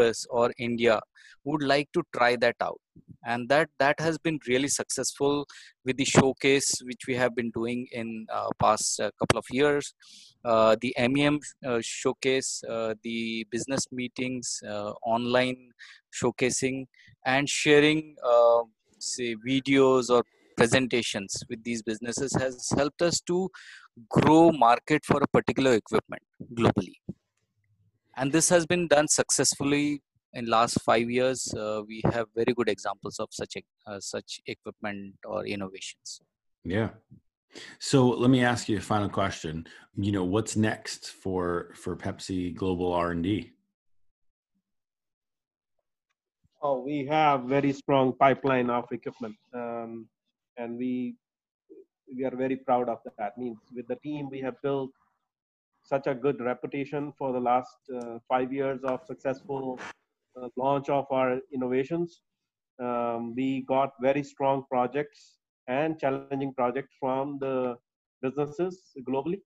us 0.00 0.24
or 0.30 0.52
india 0.58 1.00
would 1.44 1.62
like 1.62 1.88
to 1.92 2.02
try 2.16 2.36
that 2.36 2.56
out. 2.60 2.80
And 3.26 3.48
that 3.48 3.68
that 3.78 4.00
has 4.00 4.18
been 4.18 4.38
really 4.46 4.68
successful 4.68 5.46
with 5.84 5.96
the 5.96 6.04
showcase 6.04 6.70
which 6.84 7.06
we 7.08 7.14
have 7.14 7.34
been 7.34 7.50
doing 7.50 7.86
in 7.92 8.26
uh, 8.32 8.48
past 8.60 9.00
uh, 9.00 9.10
couple 9.18 9.38
of 9.38 9.44
years 9.50 9.94
the 10.44 10.94
MEM 10.98 11.40
uh, 11.66 11.78
showcase, 11.82 12.62
uh, 12.68 12.94
the 13.02 13.46
business 13.50 13.86
meetings, 13.92 14.60
uh, 14.68 14.92
online 15.04 15.70
showcasing, 16.12 16.86
and 17.26 17.48
sharing, 17.48 18.16
uh, 18.24 18.62
say, 18.98 19.36
videos 19.46 20.10
or 20.10 20.22
presentations 20.56 21.44
with 21.48 21.62
these 21.62 21.82
businesses 21.82 22.34
has 22.34 22.68
helped 22.76 23.02
us 23.02 23.20
to 23.20 23.48
grow 24.08 24.50
market 24.50 25.04
for 25.04 25.20
a 25.22 25.28
particular 25.28 25.74
equipment 25.74 26.22
globally. 26.54 26.94
And 28.16 28.32
this 28.32 28.48
has 28.48 28.66
been 28.66 28.88
done 28.88 29.06
successfully 29.06 30.02
in 30.32 30.46
last 30.46 30.80
5 30.82 31.08
years. 31.08 31.52
Uh, 31.54 31.82
we 31.86 32.02
have 32.12 32.26
very 32.34 32.52
good 32.54 32.68
examples 32.68 33.18
of 33.20 33.28
such 33.30 33.54
uh, 33.86 34.00
such 34.00 34.40
equipment 34.46 35.14
or 35.24 35.46
innovations. 35.46 36.20
Yeah 36.64 36.90
so 37.78 38.08
let 38.08 38.30
me 38.30 38.42
ask 38.44 38.68
you 38.68 38.78
a 38.78 38.80
final 38.80 39.08
question 39.08 39.66
you 39.96 40.12
know 40.12 40.24
what's 40.24 40.56
next 40.56 41.10
for 41.10 41.72
for 41.74 41.96
pepsi 41.96 42.54
global 42.54 42.92
r&d 42.92 43.52
Oh, 46.60 46.80
we 46.80 47.06
have 47.06 47.44
very 47.44 47.72
strong 47.72 48.12
pipeline 48.12 48.68
of 48.68 48.90
equipment, 48.90 49.36
um, 49.54 50.08
and 50.56 50.76
we 50.76 51.14
we 52.16 52.24
are 52.24 52.34
very 52.34 52.56
proud 52.56 52.88
of 52.88 52.98
that. 53.16 53.38
Means 53.38 53.58
with 53.72 53.86
the 53.86 53.94
team 53.96 54.28
we 54.28 54.40
have 54.40 54.60
built 54.60 54.90
such 55.84 56.08
a 56.08 56.14
good 56.14 56.40
reputation 56.40 57.12
for 57.16 57.32
the 57.32 57.38
last 57.38 57.76
uh, 57.94 58.18
five 58.28 58.52
years 58.52 58.80
of 58.82 59.04
successful 59.06 59.78
uh, 60.36 60.48
launch 60.56 60.88
of 60.88 61.06
our 61.12 61.38
innovations. 61.54 62.22
Um, 62.80 63.34
we 63.36 63.62
got 63.62 63.92
very 64.00 64.24
strong 64.24 64.64
projects 64.68 65.37
and 65.68 65.98
challenging 65.98 66.52
projects 66.54 66.94
from 66.98 67.38
the 67.40 67.76
businesses 68.22 68.82
globally, 69.08 69.40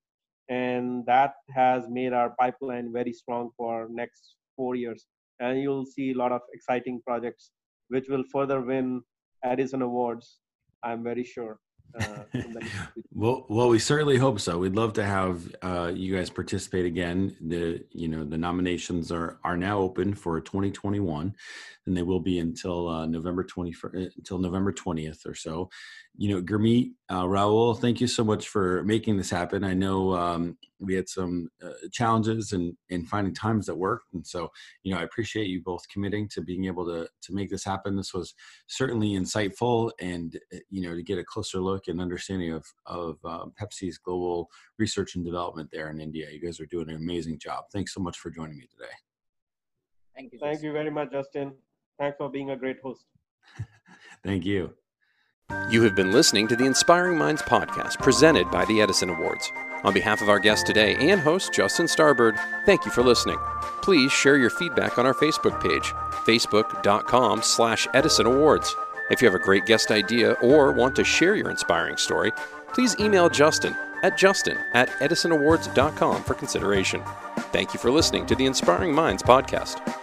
and 0.49 1.05
that 1.07 1.35
has 1.55 1.89
made 1.89 2.13
our 2.13 2.31
pipeline 2.39 2.93
very 2.93 3.13
strong 3.13 3.51
for 3.57 3.89
next 3.91 4.37
four 4.57 4.75
years 4.75 5.07
and 5.43 5.61
you'll 5.61 5.85
see 5.85 6.13
a 6.13 6.15
lot 6.15 6.33
of 6.33 6.41
exciting 6.53 7.01
projects 7.07 7.51
which 7.89 8.09
will 8.09 8.25
further 8.33 8.61
win 8.61 9.03
Edison 9.45 9.83
Awards. 9.83 10.39
I'm 10.83 11.03
very 11.03 11.25
sure. 11.25 11.59
Uh, 12.01 12.23
well, 13.13 13.45
well, 13.49 13.69
we 13.69 13.79
certainly 13.79 14.17
hope 14.17 14.41
so. 14.41 14.59
We'd 14.59 14.77
love 14.77 14.95
to 14.95 15.05
have 15.05 15.55
uh, 15.61 15.93
you 15.95 16.17
guys 16.17 16.31
participate 16.31 16.87
again. 16.87 17.37
The 17.41 17.85
you 17.91 18.09
know 18.09 18.25
the 18.25 18.39
nominations 18.39 19.13
are 19.13 19.39
are 19.45 19.59
now 19.59 19.79
open 19.81 20.15
for 20.15 20.41
2021, 20.41 21.35
and 21.87 21.97
they 21.97 22.03
will 22.03 22.21
be 22.21 22.39
until 22.39 22.89
uh, 22.89 23.07
November 23.07 23.43
20 23.43 23.75
uh, 23.85 23.89
until 24.17 24.39
November 24.39 24.73
20th 24.73 25.27
or 25.27 25.35
so. 25.35 25.69
You 26.17 26.35
know, 26.35 26.43
Gurmeet, 26.43 26.93
uh, 27.09 27.25
Raul, 27.25 27.79
thank 27.79 28.01
you 28.01 28.07
so 28.07 28.23
much 28.23 28.49
for 28.49 28.85
making 28.85 29.17
this 29.17 29.31
happen. 29.31 29.65
I 29.65 29.75
know 29.75 30.13
um, 30.13 30.59
we 30.79 30.95
had 30.95 31.09
some 31.09 31.49
uh, 31.65 31.73
challenges 31.91 32.53
in 32.53 32.77
in 32.91 33.07
finding 33.07 33.35
times 33.35 33.67
that 33.67 33.77
worked, 33.77 34.13
and 34.13 34.27
so 34.27 34.51
you 34.83 34.95
know 34.95 35.01
I 35.01 35.05
appreciate 35.05 35.49
you 35.49 35.63
both 35.63 35.89
committing 35.89 36.29
to 36.31 36.41
being 36.41 36.67
able 36.67 36.85
to 36.87 37.09
to 37.23 37.35
make 37.35 37.51
this 37.51 37.65
happen. 37.65 37.97
This 37.97 38.15
was 38.15 38.35
certainly 38.69 39.11
insightful, 39.11 39.91
and 40.01 40.39
you 40.71 40.83
know 40.83 40.95
to 40.95 41.03
get 41.03 41.19
a 41.19 41.25
closer 41.25 41.61
look 41.61 41.89
and 41.89 42.01
understanding 42.01 42.53
of 42.53 42.65
of 42.87 43.19
Pepsi's 43.61 43.99
global 43.99 44.49
research 44.79 45.17
and 45.17 45.25
development 45.25 45.71
there 45.73 45.91
in 45.91 46.01
India. 46.01 46.31
You 46.31 46.41
guys 46.41 46.61
are 46.61 46.67
doing 46.67 46.91
an 46.91 46.97
amazing 46.97 47.39
job. 47.39 47.65
Thanks 47.73 47.95
so 47.95 48.01
much 48.01 48.19
for 48.19 48.31
joining 48.31 48.59
me 48.59 48.67
today. 48.71 48.93
Thank 50.15 50.33
you. 50.33 50.39
Thank 50.41 50.63
you 50.63 50.73
very 50.73 50.91
much, 50.91 51.11
Justin. 51.11 51.55
Thanks 51.99 52.17
for 52.19 52.29
being 52.29 52.51
a 52.51 52.57
great 52.57 52.79
host. 52.83 53.05
Thank 54.25 54.45
you. 54.45 54.75
You 55.71 55.83
have 55.83 55.95
been 55.95 56.13
listening 56.13 56.49
to 56.49 56.57
the 56.57 56.65
Inspiring 56.65 57.19
Minds 57.19 57.43
podcast 57.43 57.99
presented 58.01 58.51
by 58.51 58.65
the 58.65 58.81
Edison 58.81 59.11
Awards. 59.11 59.51
On 59.85 59.93
behalf 59.93 60.23
of 60.23 60.29
our 60.29 60.39
guest 60.39 60.67
today 60.67 60.95
and 60.97 61.21
host 61.21 61.53
Justin 61.53 61.87
Starbird, 61.87 62.39
thank 62.65 62.85
you 62.85 62.91
for 62.91 63.03
listening. 63.03 63.39
Please 63.83 64.13
share 64.13 64.37
your 64.37 64.51
feedback 64.51 64.97
on 64.97 65.07
our 65.07 65.15
Facebook 65.15 65.61
page, 65.61 65.93
facebook.com 66.25 67.43
slash 67.43 67.87
Edison 67.93 68.27
Awards. 68.27 68.75
If 69.11 69.21
you 69.21 69.29
have 69.31 69.39
a 69.39 69.45
great 69.45 69.67
guest 69.67 69.91
idea 69.91 70.33
or 70.35 70.73
want 70.73 70.97
to 70.97 71.05
share 71.05 71.35
your 71.35 71.51
inspiring 71.51 71.97
story, 71.97 72.33
please 72.73 72.99
email 72.99 73.29
Justin 73.29 73.77
at 74.03 74.19
justin 74.19 74.59
at 74.75 74.89
edisonawards.com 75.01 76.25
for 76.25 76.35
consideration. 76.35 77.03
Thank 77.53 77.73
you 77.75 77.81
for 77.81 77.91
listening 77.91 78.27
to 78.27 78.35
the 78.35 78.47
Inspiring 78.47 78.95
Minds 78.95 79.23
podcast. 79.23 80.02